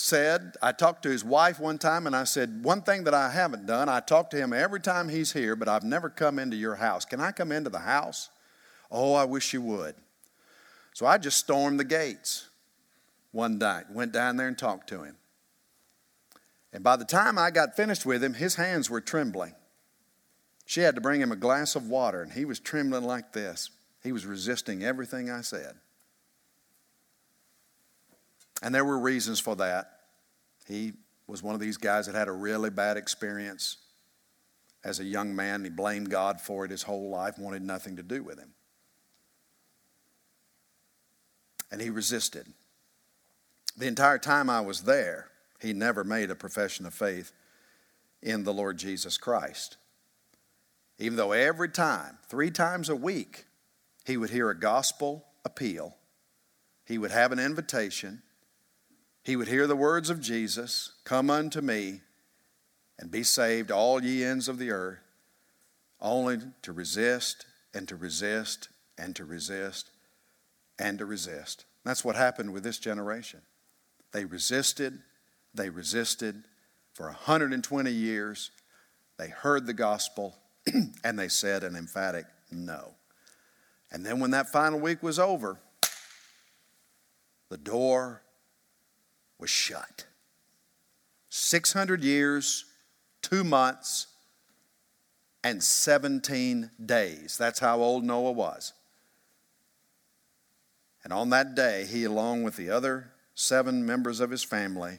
said, 0.00 0.56
I 0.62 0.72
talked 0.72 1.02
to 1.04 1.10
his 1.10 1.24
wife 1.24 1.60
one 1.60 1.78
time 1.78 2.06
and 2.06 2.16
I 2.16 2.24
said, 2.24 2.64
One 2.64 2.82
thing 2.82 3.04
that 3.04 3.14
I 3.14 3.30
haven't 3.30 3.66
done, 3.66 3.88
I 3.88 4.00
talk 4.00 4.30
to 4.30 4.36
him 4.36 4.52
every 4.52 4.80
time 4.80 5.08
he's 5.08 5.32
here, 5.32 5.54
but 5.54 5.68
I've 5.68 5.84
never 5.84 6.08
come 6.08 6.38
into 6.38 6.56
your 6.56 6.76
house. 6.76 7.04
Can 7.04 7.20
I 7.20 7.32
come 7.32 7.52
into 7.52 7.70
the 7.70 7.80
house? 7.80 8.30
Oh, 8.90 9.14
I 9.14 9.24
wish 9.24 9.52
you 9.52 9.62
would. 9.62 9.94
So 10.94 11.06
I 11.06 11.18
just 11.18 11.38
stormed 11.38 11.78
the 11.78 11.84
gates 11.84 12.48
one 13.32 13.58
night, 13.58 13.90
went 13.90 14.12
down 14.12 14.36
there 14.36 14.48
and 14.48 14.58
talked 14.58 14.88
to 14.88 15.02
him. 15.02 15.16
And 16.72 16.82
by 16.82 16.96
the 16.96 17.04
time 17.04 17.38
I 17.38 17.50
got 17.50 17.76
finished 17.76 18.06
with 18.06 18.22
him, 18.22 18.34
his 18.34 18.56
hands 18.56 18.90
were 18.90 19.00
trembling. 19.00 19.54
She 20.66 20.80
had 20.80 20.94
to 20.94 21.00
bring 21.00 21.20
him 21.20 21.32
a 21.32 21.36
glass 21.36 21.74
of 21.74 21.88
water, 21.88 22.22
and 22.22 22.32
he 22.32 22.44
was 22.44 22.60
trembling 22.60 23.04
like 23.04 23.32
this. 23.32 23.70
He 24.02 24.12
was 24.12 24.24
resisting 24.24 24.84
everything 24.84 25.30
I 25.30 25.40
said. 25.40 25.76
And 28.62 28.74
there 28.74 28.84
were 28.84 28.98
reasons 28.98 29.40
for 29.40 29.56
that. 29.56 30.00
He 30.66 30.92
was 31.26 31.42
one 31.42 31.54
of 31.54 31.60
these 31.60 31.76
guys 31.76 32.06
that 32.06 32.14
had 32.14 32.28
a 32.28 32.32
really 32.32 32.70
bad 32.70 32.96
experience 32.96 33.78
as 34.84 35.00
a 35.00 35.04
young 35.04 35.34
man. 35.34 35.64
He 35.64 35.70
blamed 35.70 36.10
God 36.10 36.40
for 36.40 36.64
it 36.64 36.70
his 36.70 36.82
whole 36.82 37.10
life, 37.10 37.38
wanted 37.38 37.62
nothing 37.62 37.96
to 37.96 38.02
do 38.02 38.22
with 38.22 38.38
him. 38.38 38.52
And 41.70 41.80
he 41.80 41.90
resisted. 41.90 42.46
The 43.76 43.86
entire 43.86 44.18
time 44.18 44.50
I 44.50 44.60
was 44.60 44.82
there, 44.82 45.28
he 45.60 45.72
never 45.72 46.04
made 46.04 46.30
a 46.30 46.34
profession 46.34 46.84
of 46.84 46.94
faith 46.94 47.32
in 48.22 48.44
the 48.44 48.52
Lord 48.52 48.76
Jesus 48.76 49.16
Christ. 49.16 49.76
Even 50.98 51.16
though 51.16 51.32
every 51.32 51.68
time, 51.70 52.18
three 52.28 52.50
times 52.50 52.88
a 52.88 52.96
week, 52.96 53.46
he 54.04 54.16
would 54.16 54.30
hear 54.30 54.50
a 54.50 54.58
gospel 54.58 55.24
appeal, 55.44 55.96
he 56.84 56.98
would 56.98 57.12
have 57.12 57.32
an 57.32 57.38
invitation, 57.38 58.22
he 59.22 59.36
would 59.36 59.48
hear 59.48 59.66
the 59.66 59.76
words 59.76 60.10
of 60.10 60.20
Jesus 60.20 60.92
Come 61.04 61.30
unto 61.30 61.60
me 61.60 62.00
and 62.98 63.10
be 63.10 63.22
saved, 63.22 63.70
all 63.70 64.02
ye 64.02 64.24
ends 64.24 64.48
of 64.48 64.58
the 64.58 64.70
earth, 64.70 64.98
only 66.00 66.38
to 66.62 66.72
resist 66.72 67.46
and 67.74 67.88
to 67.88 67.96
resist 67.96 68.68
and 68.98 69.16
to 69.16 69.24
resist 69.24 69.90
and 70.78 70.98
to 70.98 71.06
resist. 71.06 71.64
That's 71.84 72.04
what 72.04 72.16
happened 72.16 72.52
with 72.52 72.62
this 72.62 72.78
generation. 72.78 73.40
They 74.12 74.24
resisted, 74.24 74.98
they 75.54 75.70
resisted 75.70 76.44
for 76.92 77.06
120 77.06 77.90
years. 77.90 78.50
They 79.18 79.28
heard 79.28 79.66
the 79.66 79.72
gospel 79.72 80.36
and 81.04 81.18
they 81.18 81.28
said 81.28 81.64
an 81.64 81.76
emphatic 81.76 82.26
no. 82.50 82.94
And 83.90 84.04
then 84.04 84.20
when 84.20 84.32
that 84.32 84.50
final 84.50 84.78
week 84.78 85.02
was 85.02 85.18
over, 85.18 85.58
the 87.48 87.56
door 87.56 88.22
was 89.40 89.50
shut. 89.50 90.04
600 91.28 92.02
years, 92.02 92.64
two 93.22 93.44
months, 93.44 94.08
and 95.42 95.62
17 95.62 96.70
days. 96.84 97.36
That's 97.38 97.60
how 97.60 97.80
old 97.80 98.04
Noah 98.04 98.32
was. 98.32 98.72
And 101.02 101.12
on 101.12 101.30
that 101.30 101.54
day, 101.54 101.86
he, 101.86 102.04
along 102.04 102.42
with 102.42 102.56
the 102.56 102.70
other 102.70 103.12
seven 103.34 103.86
members 103.86 104.20
of 104.20 104.30
his 104.30 104.42
family, 104.42 104.98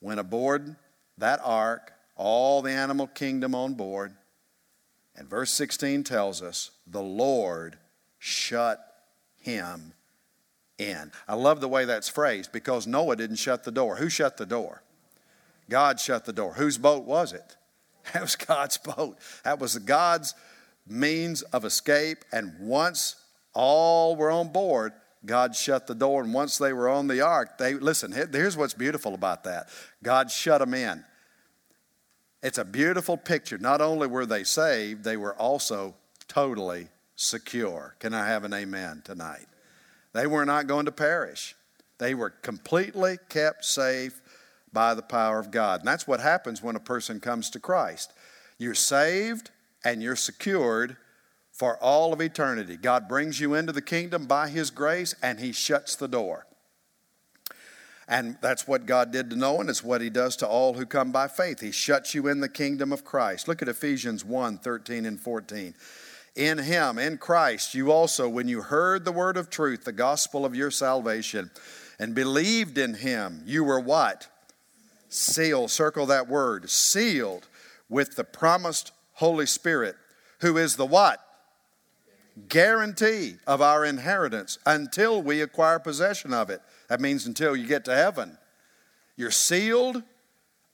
went 0.00 0.20
aboard 0.20 0.76
that 1.18 1.40
ark, 1.44 1.92
all 2.16 2.62
the 2.62 2.70
animal 2.70 3.06
kingdom 3.06 3.54
on 3.54 3.74
board. 3.74 4.14
And 5.14 5.28
verse 5.28 5.50
16 5.52 6.04
tells 6.04 6.40
us 6.40 6.70
the 6.86 7.02
Lord 7.02 7.76
shut 8.18 8.78
him 9.36 9.92
in. 10.78 11.12
I 11.28 11.34
love 11.34 11.60
the 11.60 11.68
way 11.68 11.84
that's 11.84 12.08
phrased 12.08 12.52
because 12.52 12.86
Noah 12.86 13.16
didn't 13.16 13.36
shut 13.36 13.64
the 13.64 13.70
door. 13.70 13.96
Who 13.96 14.08
shut 14.08 14.36
the 14.36 14.46
door? 14.46 14.82
God 15.70 16.00
shut 16.00 16.24
the 16.24 16.32
door. 16.32 16.54
Whose 16.54 16.78
boat 16.78 17.04
was 17.04 17.32
it? 17.32 17.56
That 18.12 18.22
was 18.22 18.34
God's 18.34 18.78
boat. 18.78 19.16
That 19.44 19.60
was 19.60 19.78
God's 19.78 20.34
means 20.88 21.42
of 21.42 21.64
escape. 21.64 22.24
And 22.32 22.52
once 22.58 23.14
all 23.54 24.16
were 24.16 24.30
on 24.30 24.48
board, 24.48 24.92
God 25.24 25.54
shut 25.54 25.86
the 25.86 25.94
door. 25.94 26.24
And 26.24 26.34
once 26.34 26.58
they 26.58 26.72
were 26.72 26.88
on 26.88 27.06
the 27.06 27.20
ark, 27.20 27.58
they 27.58 27.74
listen, 27.74 28.10
here's 28.10 28.56
what's 28.56 28.74
beautiful 28.74 29.14
about 29.14 29.44
that 29.44 29.68
God 30.02 30.30
shut 30.30 30.60
them 30.60 30.74
in. 30.74 31.04
It's 32.42 32.58
a 32.58 32.64
beautiful 32.64 33.16
picture. 33.16 33.56
Not 33.56 33.80
only 33.80 34.08
were 34.08 34.26
they 34.26 34.42
saved, 34.42 35.04
they 35.04 35.16
were 35.16 35.34
also 35.34 35.94
totally 36.26 36.88
secure. 37.14 37.94
Can 38.00 38.14
I 38.14 38.26
have 38.26 38.42
an 38.42 38.52
amen 38.52 39.02
tonight? 39.04 39.46
They 40.12 40.26
were 40.26 40.44
not 40.44 40.66
going 40.66 40.86
to 40.86 40.92
perish. 40.92 41.54
They 41.98 42.14
were 42.14 42.30
completely 42.30 43.18
kept 43.28 43.64
safe 43.64 44.20
by 44.72 44.94
the 44.94 45.02
power 45.02 45.38
of 45.38 45.50
God. 45.50 45.80
And 45.80 45.88
that's 45.88 46.06
what 46.06 46.20
happens 46.20 46.62
when 46.62 46.76
a 46.76 46.80
person 46.80 47.20
comes 47.20 47.50
to 47.50 47.60
Christ. 47.60 48.12
You're 48.58 48.74
saved 48.74 49.50
and 49.84 50.02
you're 50.02 50.16
secured 50.16 50.96
for 51.52 51.76
all 51.76 52.12
of 52.12 52.20
eternity. 52.20 52.76
God 52.76 53.08
brings 53.08 53.40
you 53.40 53.54
into 53.54 53.72
the 53.72 53.82
kingdom 53.82 54.26
by 54.26 54.48
His 54.48 54.70
grace 54.70 55.14
and 55.22 55.38
He 55.38 55.52
shuts 55.52 55.96
the 55.96 56.08
door. 56.08 56.46
And 58.08 58.36
that's 58.40 58.66
what 58.66 58.84
God 58.84 59.12
did 59.12 59.30
to 59.30 59.36
Noah, 59.36 59.60
and 59.60 59.70
it's 59.70 59.84
what 59.84 60.00
He 60.00 60.10
does 60.10 60.36
to 60.36 60.46
all 60.46 60.74
who 60.74 60.84
come 60.84 61.12
by 61.12 61.28
faith. 61.28 61.60
He 61.60 61.70
shuts 61.70 62.14
you 62.14 62.26
in 62.26 62.40
the 62.40 62.48
kingdom 62.48 62.92
of 62.92 63.04
Christ. 63.04 63.46
Look 63.46 63.62
at 63.62 63.68
Ephesians 63.68 64.24
1 64.24 64.58
13 64.58 65.06
and 65.06 65.20
14. 65.20 65.74
In 66.34 66.58
Him, 66.58 66.98
in 66.98 67.18
Christ, 67.18 67.74
you 67.74 67.92
also, 67.92 68.28
when 68.28 68.48
you 68.48 68.62
heard 68.62 69.04
the 69.04 69.12
word 69.12 69.36
of 69.36 69.50
truth, 69.50 69.84
the 69.84 69.92
gospel 69.92 70.46
of 70.46 70.54
your 70.54 70.70
salvation, 70.70 71.50
and 71.98 72.14
believed 72.14 72.78
in 72.78 72.94
Him, 72.94 73.42
you 73.44 73.64
were 73.64 73.80
what? 73.80 74.28
Sealed. 75.08 75.70
Circle 75.70 76.06
that 76.06 76.28
word. 76.28 76.70
Sealed 76.70 77.46
with 77.90 78.16
the 78.16 78.24
promised 78.24 78.92
Holy 79.14 79.44
Spirit, 79.44 79.96
who 80.40 80.56
is 80.56 80.76
the 80.76 80.86
what? 80.86 81.20
Guarantee 82.48 83.36
of 83.46 83.60
our 83.60 83.84
inheritance 83.84 84.58
until 84.64 85.22
we 85.22 85.42
acquire 85.42 85.78
possession 85.78 86.32
of 86.32 86.48
it. 86.48 86.62
That 86.88 87.00
means 87.00 87.26
until 87.26 87.54
you 87.54 87.66
get 87.66 87.84
to 87.84 87.94
heaven. 87.94 88.38
You're 89.16 89.30
sealed 89.30 90.02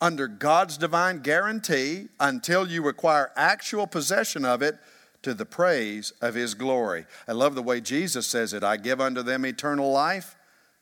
under 0.01 0.29
God's 0.29 0.79
divine 0.79 1.19
guarantee 1.19 2.07
until 2.21 2.69
you 2.69 2.87
acquire 2.87 3.33
actual 3.35 3.89
possession 3.89 4.45
of 4.45 4.63
it 4.63 4.79
to 5.23 5.35
the 5.35 5.47
praise 5.47 6.13
of 6.21 6.35
his 6.35 6.55
glory. 6.55 7.07
I 7.27 7.33
love 7.33 7.55
the 7.55 7.63
way 7.63 7.81
Jesus 7.81 8.27
says 8.27 8.53
it 8.53 8.63
I 8.63 8.77
give 8.77 9.01
unto 9.01 9.23
them 9.23 9.45
eternal 9.45 9.91
life, 9.91 10.37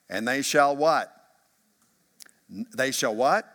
and 0.08 0.26
they 0.26 0.42
shall 0.42 0.76
what? 0.76 1.12
They 2.48 2.90
shall 2.90 3.14
what? 3.14 3.46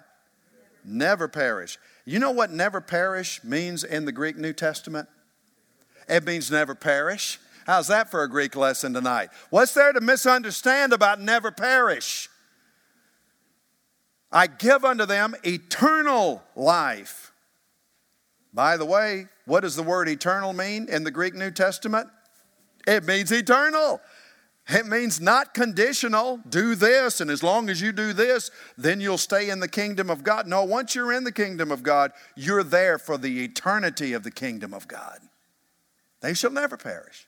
Never 0.83 1.27
perish. 1.27 1.77
You 2.05 2.19
know 2.19 2.31
what 2.31 2.51
never 2.51 2.81
perish 2.81 3.43
means 3.43 3.83
in 3.83 4.05
the 4.05 4.11
Greek 4.11 4.37
New 4.37 4.53
Testament? 4.53 5.07
It 6.09 6.25
means 6.25 6.51
never 6.51 6.75
perish. 6.75 7.39
How's 7.65 7.87
that 7.87 8.09
for 8.09 8.23
a 8.23 8.29
Greek 8.29 8.55
lesson 8.55 8.93
tonight? 8.93 9.29
What's 9.49 9.73
there 9.73 9.93
to 9.93 10.01
misunderstand 10.01 10.93
about 10.93 11.21
never 11.21 11.51
perish? 11.51 12.27
I 14.31 14.47
give 14.47 14.83
unto 14.83 15.05
them 15.05 15.35
eternal 15.43 16.41
life. 16.55 17.30
By 18.53 18.77
the 18.77 18.85
way, 18.85 19.27
what 19.45 19.61
does 19.61 19.75
the 19.75 19.83
word 19.83 20.09
eternal 20.09 20.53
mean 20.53 20.87
in 20.89 21.03
the 21.03 21.11
Greek 21.11 21.33
New 21.33 21.51
Testament? 21.51 22.09
It 22.87 23.05
means 23.05 23.31
eternal. 23.31 24.01
It 24.67 24.85
means 24.85 25.19
not 25.19 25.53
conditional. 25.53 26.39
Do 26.47 26.75
this, 26.75 27.19
and 27.21 27.31
as 27.31 27.43
long 27.43 27.69
as 27.69 27.81
you 27.81 27.91
do 27.91 28.13
this, 28.13 28.51
then 28.77 29.01
you'll 29.01 29.17
stay 29.17 29.49
in 29.49 29.59
the 29.59 29.67
kingdom 29.67 30.09
of 30.09 30.23
God. 30.23 30.47
No, 30.47 30.63
once 30.63 30.95
you're 30.95 31.13
in 31.13 31.23
the 31.23 31.31
kingdom 31.31 31.71
of 31.71 31.83
God, 31.83 32.11
you're 32.35 32.63
there 32.63 32.97
for 32.97 33.17
the 33.17 33.43
eternity 33.43 34.13
of 34.13 34.23
the 34.23 34.31
kingdom 34.31 34.73
of 34.73 34.87
God. 34.87 35.19
They 36.21 36.33
shall 36.33 36.51
never 36.51 36.77
perish. 36.77 37.27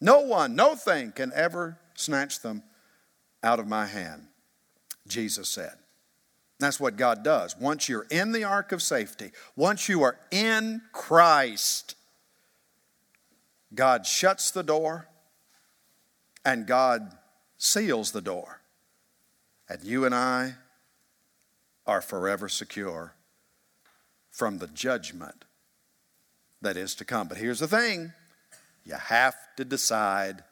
No 0.00 0.20
one, 0.20 0.54
no 0.54 0.74
thing 0.74 1.12
can 1.12 1.32
ever 1.34 1.78
snatch 1.94 2.40
them 2.40 2.62
out 3.42 3.58
of 3.58 3.66
my 3.66 3.86
hand, 3.86 4.28
Jesus 5.06 5.48
said. 5.48 5.74
That's 6.60 6.78
what 6.78 6.96
God 6.96 7.24
does. 7.24 7.56
Once 7.58 7.88
you're 7.88 8.06
in 8.10 8.32
the 8.32 8.44
ark 8.44 8.70
of 8.70 8.82
safety, 8.82 9.32
once 9.56 9.88
you 9.88 10.02
are 10.02 10.18
in 10.30 10.82
Christ, 10.92 11.96
God 13.74 14.06
shuts 14.06 14.50
the 14.50 14.62
door 14.62 15.08
and 16.44 16.66
God 16.66 17.16
seals 17.56 18.12
the 18.12 18.20
door. 18.20 18.60
And 19.70 19.82
you 19.82 20.04
and 20.04 20.14
I 20.14 20.54
are 21.86 22.02
forever 22.02 22.48
secure 22.48 23.14
from 24.30 24.58
the 24.58 24.66
judgment 24.66 25.46
that 26.60 26.76
is 26.76 26.94
to 26.96 27.06
come. 27.06 27.26
But 27.26 27.38
here's 27.38 27.60
the 27.60 27.68
thing 27.68 28.12
you 28.84 28.94
have 28.94 29.34
to 29.56 29.64
decide 29.64 30.44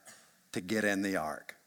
to 0.53 0.63
get 0.63 0.85
in 0.85 1.03
the 1.03 1.17
ark. 1.17 1.58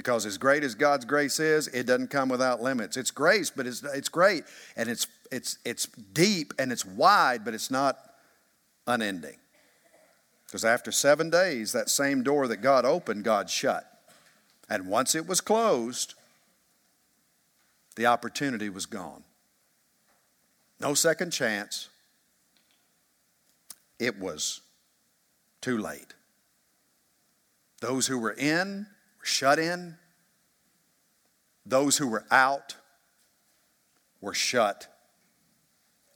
Because 0.00 0.24
as 0.24 0.38
great 0.38 0.64
as 0.64 0.74
God's 0.74 1.04
grace 1.04 1.38
is, 1.38 1.68
it 1.68 1.84
doesn't 1.84 2.08
come 2.08 2.30
without 2.30 2.62
limits. 2.62 2.96
It's 2.96 3.10
grace, 3.10 3.50
but 3.50 3.66
it's, 3.66 3.82
it's 3.82 4.08
great 4.08 4.44
and 4.74 4.88
it's, 4.88 5.06
it's, 5.30 5.58
it's 5.62 5.84
deep 6.14 6.54
and 6.58 6.72
it's 6.72 6.86
wide, 6.86 7.44
but 7.44 7.52
it's 7.52 7.70
not 7.70 7.98
unending. 8.86 9.36
Because 10.46 10.64
after 10.64 10.90
seven 10.90 11.28
days, 11.28 11.72
that 11.72 11.90
same 11.90 12.22
door 12.22 12.48
that 12.48 12.62
God 12.62 12.86
opened, 12.86 13.24
God 13.24 13.50
shut. 13.50 13.84
And 14.70 14.86
once 14.86 15.14
it 15.14 15.26
was 15.26 15.42
closed, 15.42 16.14
the 17.94 18.06
opportunity 18.06 18.70
was 18.70 18.86
gone. 18.86 19.22
No 20.80 20.94
second 20.94 21.30
chance. 21.30 21.90
It 23.98 24.18
was 24.18 24.62
too 25.60 25.76
late. 25.76 26.14
Those 27.82 28.06
who 28.06 28.18
were 28.18 28.32
in 28.32 28.86
were 29.20 29.26
shut 29.26 29.58
in. 29.58 29.96
Those 31.66 31.98
who 31.98 32.08
were 32.08 32.24
out 32.30 32.76
were 34.20 34.34
shut 34.34 34.88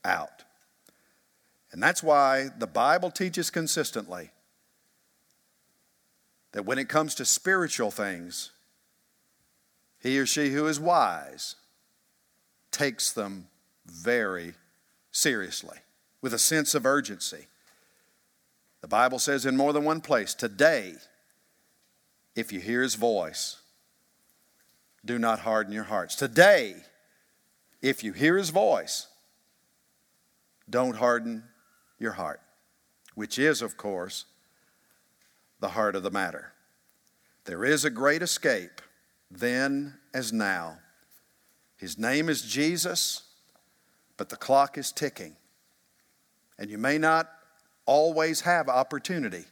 out. 0.04 0.44
And 1.70 1.82
that's 1.82 2.02
why 2.02 2.48
the 2.56 2.66
Bible 2.66 3.10
teaches 3.10 3.50
consistently 3.50 4.30
that 6.52 6.64
when 6.64 6.78
it 6.78 6.88
comes 6.88 7.14
to 7.16 7.24
spiritual 7.24 7.90
things, 7.90 8.52
he 10.00 10.18
or 10.18 10.26
she 10.26 10.50
who 10.50 10.66
is 10.66 10.78
wise 10.78 11.56
takes 12.70 13.10
them 13.10 13.48
very 13.86 14.54
seriously 15.10 15.78
with 16.22 16.32
a 16.32 16.38
sense 16.38 16.74
of 16.74 16.86
urgency. 16.86 17.46
The 18.82 18.88
Bible 18.88 19.18
says 19.18 19.46
in 19.46 19.56
more 19.56 19.72
than 19.72 19.84
one 19.84 20.00
place, 20.00 20.34
today, 20.34 20.94
if 22.34 22.52
you 22.52 22.60
hear 22.60 22.82
his 22.82 22.94
voice, 22.94 23.60
do 25.04 25.18
not 25.18 25.40
harden 25.40 25.72
your 25.72 25.84
hearts. 25.84 26.16
Today, 26.16 26.76
if 27.82 28.02
you 28.02 28.12
hear 28.12 28.36
his 28.36 28.50
voice, 28.50 29.08
don't 30.68 30.96
harden 30.96 31.44
your 31.98 32.12
heart, 32.12 32.40
which 33.14 33.38
is, 33.38 33.60
of 33.60 33.76
course, 33.76 34.24
the 35.60 35.68
heart 35.68 35.94
of 35.94 36.02
the 36.02 36.10
matter. 36.10 36.52
There 37.44 37.64
is 37.64 37.84
a 37.84 37.90
great 37.90 38.22
escape, 38.22 38.80
then 39.30 39.94
as 40.14 40.32
now. 40.32 40.78
His 41.76 41.98
name 41.98 42.28
is 42.28 42.42
Jesus, 42.42 43.22
but 44.16 44.30
the 44.30 44.36
clock 44.36 44.78
is 44.78 44.90
ticking. 44.90 45.36
And 46.58 46.70
you 46.70 46.78
may 46.78 46.98
not 46.98 47.30
always 47.84 48.42
have 48.42 48.68
opportunity 48.68 49.44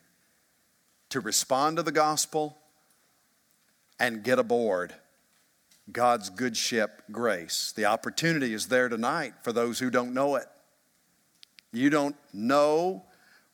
to 1.10 1.20
respond 1.20 1.76
to 1.76 1.82
the 1.82 1.92
gospel 1.92 2.56
and 4.02 4.24
get 4.24 4.40
aboard 4.40 4.92
God's 5.90 6.28
good 6.28 6.56
ship, 6.56 7.02
grace. 7.10 7.72
The 7.74 7.86
opportunity 7.86 8.52
is 8.52 8.66
there 8.66 8.88
tonight 8.88 9.34
for 9.42 9.52
those 9.52 9.78
who 9.78 9.90
don't 9.90 10.12
know 10.14 10.36
it. 10.36 10.46
You 11.72 11.90
don't 11.90 12.16
know 12.32 13.04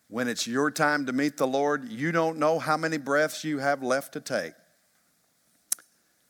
when 0.08 0.28
it's 0.28 0.46
your 0.46 0.70
time 0.70 1.06
to 1.06 1.12
meet 1.12 1.36
the 1.36 1.46
Lord. 1.46 1.90
You 1.90 2.12
don't 2.12 2.38
know 2.38 2.58
how 2.58 2.76
many 2.76 2.96
breaths 2.98 3.44
you 3.44 3.58
have 3.58 3.82
left 3.82 4.12
to 4.12 4.20
take. 4.20 4.52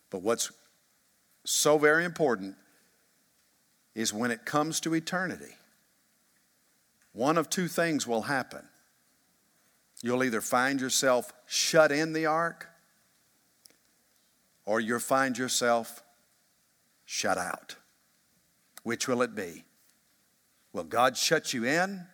But 0.09 0.21
what's 0.21 0.51
so 1.45 1.77
very 1.77 2.05
important 2.05 2.55
is 3.93 4.13
when 4.13 4.31
it 4.31 4.45
comes 4.45 4.79
to 4.81 4.95
eternity, 4.95 5.55
one 7.11 7.37
of 7.37 7.49
two 7.49 7.67
things 7.67 8.07
will 8.07 8.23
happen. 8.23 8.67
You'll 10.01 10.23
either 10.23 10.41
find 10.41 10.79
yourself 10.79 11.33
shut 11.45 11.91
in 11.91 12.13
the 12.13 12.25
ark 12.25 12.69
or 14.69 14.79
you'll 14.79 14.99
find 14.99 15.35
yourself 15.35 16.03
shut 17.03 17.39
out. 17.39 17.75
Which 18.83 19.07
will 19.07 19.23
it 19.23 19.33
be? 19.33 19.63
Will 20.73 20.83
God 20.83 21.17
shut 21.17 21.55
you 21.55 21.65
in? 21.65 22.05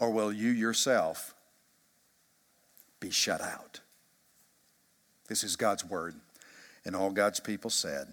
Or 0.00 0.10
will 0.10 0.32
you 0.32 0.50
yourself 0.50 1.36
be 2.98 3.12
shut 3.12 3.40
out? 3.40 3.78
This 5.28 5.44
is 5.44 5.54
God's 5.54 5.84
word. 5.84 6.16
And 6.84 6.96
all 6.96 7.12
God's 7.12 7.38
people 7.38 7.70
said, 7.70 8.08